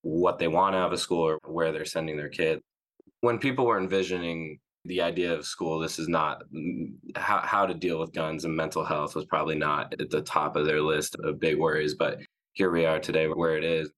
what 0.00 0.38
they 0.38 0.48
want 0.48 0.74
out 0.74 0.86
of 0.86 0.92
a 0.92 0.98
school 0.98 1.22
or 1.22 1.38
where 1.44 1.72
they're 1.72 1.84
sending 1.84 2.16
their 2.16 2.30
kid. 2.30 2.60
When 3.20 3.38
people 3.38 3.66
were 3.66 3.78
envisioning 3.78 4.60
the 4.86 5.00
idea 5.00 5.32
of 5.32 5.44
school, 5.44 5.78
this 5.78 5.98
is 5.98 6.08
not 6.08 6.42
how, 7.14 7.40
how 7.44 7.66
to 7.66 7.74
deal 7.74 7.98
with 7.98 8.12
guns 8.12 8.44
and 8.44 8.56
mental 8.56 8.84
health 8.84 9.14
was 9.14 9.24
probably 9.24 9.56
not 9.56 9.94
at 10.00 10.10
the 10.10 10.22
top 10.22 10.56
of 10.56 10.66
their 10.66 10.80
list 10.80 11.16
of 11.22 11.40
big 11.40 11.58
worries, 11.58 11.94
but 11.94 12.18
here 12.52 12.70
we 12.70 12.86
are 12.86 12.98
today 12.98 13.26
where 13.26 13.56
it 13.56 13.64
is. 13.64 13.90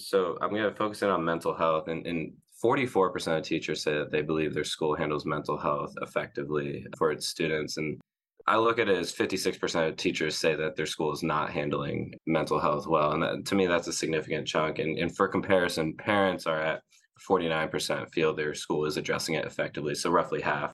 So 0.00 0.38
I'm 0.40 0.50
going 0.50 0.62
to 0.62 0.74
focus 0.74 1.02
in 1.02 1.10
on 1.10 1.24
mental 1.24 1.54
health 1.54 1.88
and, 1.88 2.06
and 2.06 2.32
44% 2.62 3.38
of 3.38 3.44
teachers 3.44 3.82
say 3.82 3.94
that 3.94 4.10
they 4.10 4.22
believe 4.22 4.52
their 4.52 4.64
school 4.64 4.94
handles 4.94 5.24
mental 5.24 5.56
health 5.56 5.94
effectively 6.02 6.86
for 6.98 7.10
its 7.10 7.26
students. 7.26 7.76
And 7.76 8.00
I 8.46 8.56
look 8.56 8.78
at 8.78 8.88
it 8.88 8.98
as 8.98 9.12
56% 9.12 9.88
of 9.88 9.96
teachers 9.96 10.36
say 10.36 10.54
that 10.56 10.76
their 10.76 10.86
school 10.86 11.12
is 11.12 11.22
not 11.22 11.50
handling 11.50 12.14
mental 12.26 12.58
health 12.58 12.86
well. 12.86 13.12
And 13.12 13.22
that, 13.22 13.46
to 13.46 13.54
me, 13.54 13.66
that's 13.66 13.88
a 13.88 13.92
significant 13.92 14.46
chunk. 14.46 14.78
And, 14.78 14.98
and 14.98 15.14
for 15.14 15.28
comparison, 15.28 15.94
parents 15.96 16.46
are 16.46 16.60
at 16.60 16.82
49% 17.28 18.10
feel 18.10 18.34
their 18.34 18.54
school 18.54 18.84
is 18.86 18.96
addressing 18.96 19.34
it 19.34 19.44
effectively. 19.44 19.94
So 19.94 20.10
roughly 20.10 20.40
half. 20.40 20.72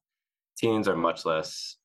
Teens 0.58 0.88
are 0.88 0.96
much 0.96 1.24
less 1.24 1.76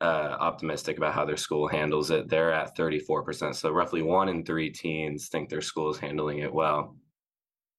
uh, 0.00 0.36
optimistic 0.40 0.98
about 0.98 1.14
how 1.14 1.24
their 1.24 1.36
school 1.36 1.68
handles 1.68 2.10
it. 2.10 2.28
They're 2.28 2.52
at 2.52 2.76
34%. 2.76 3.54
So 3.54 3.70
roughly 3.70 4.02
one 4.02 4.28
in 4.28 4.44
three 4.44 4.70
teens 4.70 5.28
think 5.28 5.48
their 5.48 5.60
school 5.60 5.90
is 5.90 5.98
handling 5.98 6.38
it 6.38 6.52
well. 6.52 6.96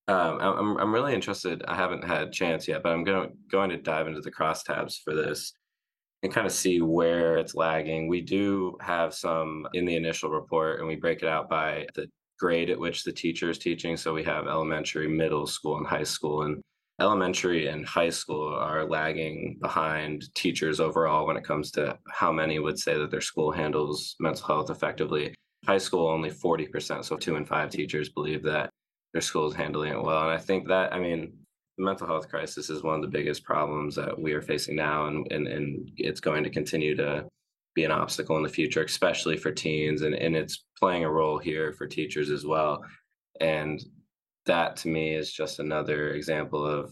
Um, 0.07 0.37
I'm, 0.39 0.77
I'm 0.77 0.93
really 0.93 1.13
interested. 1.13 1.63
I 1.67 1.75
haven't 1.75 2.05
had 2.05 2.31
chance 2.31 2.67
yet, 2.67 2.81
but 2.81 2.93
I'm 2.93 3.03
going 3.03 3.29
to, 3.29 3.35
going 3.51 3.69
to 3.71 3.77
dive 3.77 4.07
into 4.07 4.21
the 4.21 4.31
crosstabs 4.31 4.95
for 5.03 5.13
this 5.13 5.53
and 6.23 6.33
kind 6.33 6.47
of 6.47 6.53
see 6.53 6.81
where 6.81 7.37
it's 7.37 7.55
lagging. 7.55 8.07
We 8.07 8.21
do 8.21 8.77
have 8.81 9.13
some 9.13 9.67
in 9.73 9.85
the 9.85 9.95
initial 9.95 10.29
report, 10.29 10.79
and 10.79 10.87
we 10.87 10.95
break 10.95 11.21
it 11.21 11.27
out 11.27 11.49
by 11.49 11.87
the 11.95 12.07
grade 12.37 12.69
at 12.69 12.79
which 12.79 13.03
the 13.03 13.11
teacher 13.11 13.49
is 13.49 13.57
teaching. 13.57 13.97
So 13.97 14.13
we 14.13 14.23
have 14.23 14.47
elementary, 14.47 15.07
middle 15.07 15.47
school, 15.47 15.77
and 15.77 15.87
high 15.87 16.03
school. 16.03 16.43
And 16.43 16.61
elementary 16.99 17.67
and 17.67 17.85
high 17.85 18.09
school 18.09 18.53
are 18.53 18.85
lagging 18.85 19.57
behind 19.61 20.33
teachers 20.35 20.79
overall 20.79 21.27
when 21.27 21.37
it 21.37 21.43
comes 21.43 21.71
to 21.71 21.97
how 22.09 22.31
many 22.31 22.59
would 22.59 22.79
say 22.79 22.97
that 22.97 23.11
their 23.11 23.21
school 23.21 23.51
handles 23.51 24.15
mental 24.19 24.47
health 24.47 24.69
effectively. 24.69 25.33
High 25.65 25.77
school, 25.77 26.07
only 26.07 26.31
40%. 26.31 27.03
So 27.03 27.17
two 27.17 27.35
in 27.35 27.45
five 27.45 27.69
teachers 27.69 28.09
believe 28.09 28.43
that 28.43 28.69
their 29.13 29.21
school 29.21 29.47
is 29.47 29.55
handling 29.55 29.93
it 29.93 30.01
well. 30.01 30.23
And 30.23 30.31
I 30.31 30.37
think 30.37 30.67
that, 30.67 30.93
I 30.93 30.99
mean, 30.99 31.33
the 31.77 31.85
mental 31.85 32.07
health 32.07 32.29
crisis 32.29 32.69
is 32.69 32.83
one 32.83 32.95
of 32.95 33.01
the 33.01 33.07
biggest 33.07 33.43
problems 33.43 33.95
that 33.95 34.19
we 34.19 34.33
are 34.33 34.41
facing 34.41 34.75
now, 34.75 35.07
and, 35.07 35.31
and, 35.31 35.47
and 35.47 35.91
it's 35.97 36.19
going 36.19 36.43
to 36.43 36.49
continue 36.49 36.95
to 36.95 37.25
be 37.77 37.85
an 37.85 37.91
obstacle 37.91 38.35
in 38.37 38.43
the 38.43 38.49
future, 38.49 38.83
especially 38.83 39.37
for 39.37 39.51
teens, 39.51 40.01
and, 40.01 40.15
and 40.15 40.35
it's 40.35 40.65
playing 40.79 41.03
a 41.03 41.11
role 41.11 41.37
here 41.37 41.71
for 41.73 41.85
teachers 41.85 42.31
as 42.31 42.43
well. 42.43 42.83
And 43.39 43.79
that 44.47 44.77
to 44.77 44.87
me 44.87 45.13
is 45.13 45.31
just 45.31 45.59
another 45.59 46.09
example 46.13 46.65
of 46.65 46.91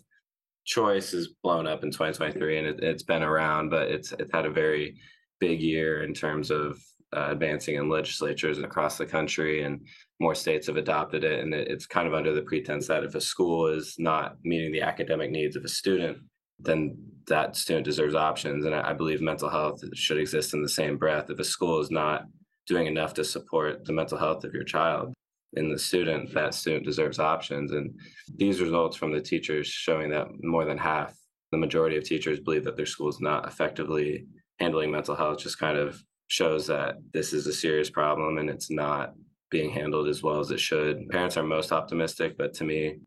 choice 0.64 1.14
is 1.14 1.30
blown 1.42 1.66
up 1.66 1.84
in 1.84 1.90
2023 1.90 2.60
and 2.60 2.68
it, 2.68 2.84
has 2.84 3.02
been 3.02 3.24
around, 3.24 3.70
but 3.70 3.90
it's 3.90 4.12
it's 4.20 4.32
had 4.32 4.46
a 4.46 4.52
very 4.52 4.96
big 5.40 5.60
year 5.60 6.04
in 6.04 6.14
terms 6.14 6.52
of 6.52 6.80
uh, 7.16 7.30
advancing 7.32 7.76
in 7.76 7.90
legislatures 7.90 8.60
across 8.60 8.98
the 8.98 9.06
country 9.06 9.64
and 9.64 9.82
more 10.20 10.36
states 10.36 10.68
have 10.68 10.78
adopted 10.78 11.24
it 11.24 11.40
and 11.40 11.54
it's 11.54 11.86
kind 11.86 12.08
of 12.08 12.14
under 12.14 12.34
the 12.34 12.42
pretense 12.42 12.88
that 12.88 13.04
if 13.04 13.16
a 13.16 13.22
school 13.22 13.68
is 13.68 13.96
not 13.98 14.38
meeting 14.44 14.72
the 14.72 14.82
academic 14.82 15.32
needs 15.32 15.56
of 15.56 15.64
a 15.64 15.68
student 15.68 16.18
then 16.60 16.98
that 17.28 17.56
student 17.56 17.86
deserves 17.86 18.16
options. 18.16 18.66
And 18.66 18.76
i 18.76 18.94
believe 18.94 19.22
mental 19.22 19.50
health 19.50 19.82
should 19.96 20.18
exist 20.18 20.54
in 20.54 20.62
the 20.62 20.70
same 20.70 20.98
breath. 20.98 21.30
If 21.30 21.40
a 21.40 21.44
school 21.44 21.80
is 21.80 21.92
not 21.92 22.26
doing 22.68 22.88
enough 22.88 23.14
to 23.14 23.24
support 23.24 23.86
the 23.86 23.94
mental 23.94 24.18
health 24.18 24.44
of 24.44 24.54
your 24.54 24.64
child 24.64 25.14
in 25.54 25.70
the 25.70 25.80
student 25.80 26.34
that 26.34 26.54
student 26.54 26.86
deserves 26.86 27.20
options. 27.20 27.72
And 27.72 27.98
these 28.36 28.62
results 28.62 28.98
from 28.98 29.12
the 29.12 29.22
teachers 29.22 29.68
showing 29.68 30.10
that 30.12 30.28
more 30.42 30.66
than 30.66 30.78
half 30.78 31.14
the 31.52 31.58
majority 31.58 31.96
of 31.96 32.04
teachers 32.04 32.40
believe 32.40 32.64
that 32.66 32.76
their 32.76 32.86
school 32.86 33.10
is 33.10 33.22
not 33.22 33.48
effectively 33.48 34.26
handling 34.60 34.92
mental 34.92 35.16
health 35.16 35.40
just 35.40 35.60
kind 35.60 35.78
of 35.78 36.02
shows 36.28 36.68
that 36.68 36.96
this 37.14 37.34
is 37.34 37.48
a 37.48 37.54
serious 37.54 37.90
problem 37.90 38.38
and 38.38 38.50
it's 38.50 38.72
not 38.72 39.14
being 39.52 39.70
handled 39.70 40.08
as 40.08 40.24
well 40.24 40.40
as 40.40 40.52
it 40.52 40.60
should. 40.60 41.08
Parents 41.10 41.38
are 41.38 41.44
most 41.44 41.72
optimistic, 41.72 42.36
but 42.38 42.54
to 42.56 42.64
me, 42.64 42.98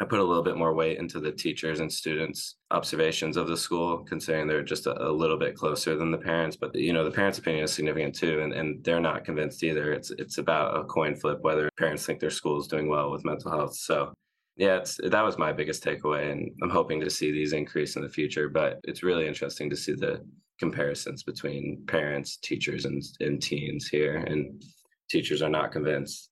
I 0.00 0.04
put 0.04 0.18
a 0.18 0.24
little 0.24 0.42
bit 0.42 0.56
more 0.56 0.74
weight 0.74 0.98
into 0.98 1.20
the 1.20 1.30
teachers 1.30 1.80
and 1.80 1.92
students' 1.92 2.56
observations 2.70 3.36
of 3.36 3.46
the 3.46 3.56
school, 3.56 3.98
considering 3.98 4.46
they're 4.46 4.62
just 4.62 4.86
a, 4.86 5.00
a, 5.00 5.12
little 5.12 5.36
bit 5.36 5.54
closer 5.54 5.96
than 5.96 6.10
the 6.10 6.18
parents. 6.18 6.56
But 6.56 6.74
you 6.74 6.92
know, 6.92 7.04
the 7.04 7.10
parents' 7.10 7.38
opinion 7.38 7.64
is 7.64 7.72
significant 7.72 8.14
too, 8.14 8.40
and, 8.40 8.52
and 8.52 8.82
they're 8.82 9.00
not 9.00 9.24
convinced 9.24 9.62
either. 9.62 9.92
It's 9.92 10.10
it's 10.10 10.38
about 10.38 10.76
a 10.76 10.84
coin 10.84 11.14
flip 11.14 11.38
whether 11.42 11.68
parents 11.78 12.04
think 12.04 12.20
their 12.20 12.30
school 12.30 12.60
is 12.60 12.66
doing 12.66 12.88
well 12.88 13.10
with 13.10 13.24
mental 13.24 13.50
health. 13.50 13.76
So 13.76 14.12
yeah, 14.56 14.78
it's 14.78 14.98
that 15.02 15.24
was 15.24 15.38
my 15.38 15.52
biggest 15.52 15.84
takeaway, 15.84 16.32
and 16.32 16.50
I'm 16.62 16.70
hoping 16.70 17.00
to 17.00 17.10
see 17.10 17.30
these 17.30 17.52
increase 17.52 17.96
in 17.96 18.02
the 18.02 18.08
future. 18.08 18.48
But 18.48 18.80
it's 18.84 19.02
really 19.02 19.26
interesting 19.26 19.70
to 19.70 19.76
see 19.76 19.92
the 19.92 20.24
comparisons 20.58 21.22
between 21.22 21.84
parents, 21.86 22.36
teachers, 22.36 22.84
and, 22.84 23.02
and 23.20 23.42
teens 23.42 23.88
here, 23.88 24.16
and 24.16 24.62
teachers 25.10 25.42
are 25.42 25.48
not 25.48 25.72
convinced. 25.72 26.30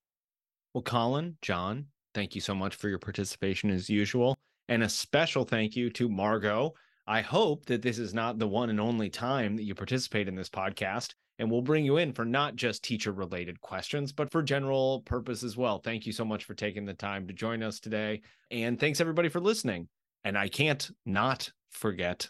Well, 0.73 0.83
Colin, 0.83 1.37
John, 1.41 1.87
thank 2.13 2.35
you 2.35 2.41
so 2.41 2.55
much 2.55 2.75
for 2.75 2.89
your 2.89 2.99
participation 2.99 3.69
as 3.69 3.89
usual. 3.89 4.37
And 4.69 4.83
a 4.83 4.89
special 4.89 5.43
thank 5.43 5.75
you 5.75 5.89
to 5.91 6.09
Margo. 6.09 6.73
I 7.07 7.21
hope 7.21 7.65
that 7.65 7.81
this 7.81 7.99
is 7.99 8.13
not 8.13 8.39
the 8.39 8.47
one 8.47 8.69
and 8.69 8.79
only 8.79 9.09
time 9.09 9.55
that 9.55 9.63
you 9.63 9.75
participate 9.75 10.27
in 10.27 10.35
this 10.35 10.49
podcast. 10.49 11.13
And 11.39 11.49
we'll 11.49 11.61
bring 11.61 11.85
you 11.85 11.97
in 11.97 12.13
for 12.13 12.23
not 12.23 12.55
just 12.55 12.83
teacher 12.83 13.11
related 13.11 13.59
questions, 13.61 14.11
but 14.11 14.31
for 14.31 14.43
general 14.43 15.01
purpose 15.01 15.43
as 15.43 15.57
well. 15.57 15.79
Thank 15.79 16.05
you 16.05 16.11
so 16.13 16.23
much 16.23 16.45
for 16.45 16.53
taking 16.53 16.85
the 16.85 16.93
time 16.93 17.27
to 17.27 17.33
join 17.33 17.63
us 17.63 17.79
today. 17.79 18.21
And 18.51 18.79
thanks 18.79 19.01
everybody 19.01 19.29
for 19.29 19.39
listening. 19.39 19.87
And 20.23 20.37
I 20.37 20.47
can't 20.47 20.89
not 21.05 21.51
forget 21.71 22.29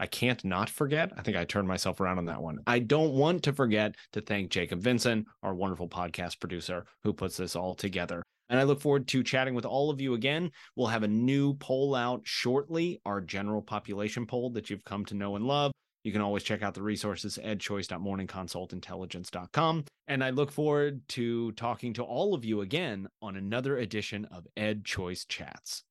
I 0.00 0.06
can't 0.06 0.42
not 0.46 0.70
forget. 0.70 1.12
I 1.14 1.20
think 1.20 1.36
I 1.36 1.44
turned 1.44 1.68
myself 1.68 2.00
around 2.00 2.16
on 2.16 2.24
that 2.24 2.40
one. 2.40 2.60
I 2.66 2.78
don't 2.78 3.12
want 3.12 3.42
to 3.42 3.52
forget 3.52 3.94
to 4.12 4.22
thank 4.22 4.50
Jacob 4.50 4.80
Vincent, 4.80 5.26
our 5.42 5.54
wonderful 5.54 5.88
podcast 5.88 6.40
producer, 6.40 6.86
who 7.04 7.12
puts 7.12 7.36
this 7.36 7.54
all 7.54 7.74
together. 7.74 8.22
And 8.50 8.60
I 8.60 8.64
look 8.64 8.80
forward 8.80 9.06
to 9.08 9.22
chatting 9.22 9.54
with 9.54 9.64
all 9.64 9.88
of 9.90 10.00
you 10.00 10.14
again. 10.14 10.50
We'll 10.76 10.88
have 10.88 11.04
a 11.04 11.08
new 11.08 11.54
poll 11.54 11.94
out 11.94 12.20
shortly, 12.24 13.00
our 13.06 13.22
general 13.22 13.62
population 13.62 14.26
poll 14.26 14.50
that 14.50 14.68
you've 14.68 14.84
come 14.84 15.06
to 15.06 15.14
know 15.14 15.36
and 15.36 15.46
love. 15.46 15.72
You 16.02 16.12
can 16.12 16.20
always 16.20 16.42
check 16.42 16.62
out 16.62 16.74
the 16.74 16.82
resources 16.82 17.38
edchoice.morningconsultintelligence.com. 17.42 19.84
And 20.08 20.24
I 20.24 20.30
look 20.30 20.50
forward 20.50 21.06
to 21.08 21.52
talking 21.52 21.92
to 21.94 22.02
all 22.02 22.34
of 22.34 22.44
you 22.44 22.60
again 22.62 23.06
on 23.22 23.36
another 23.36 23.78
edition 23.78 24.24
of 24.26 24.46
Ed 24.56 24.84
Choice 24.84 25.24
Chats. 25.24 25.84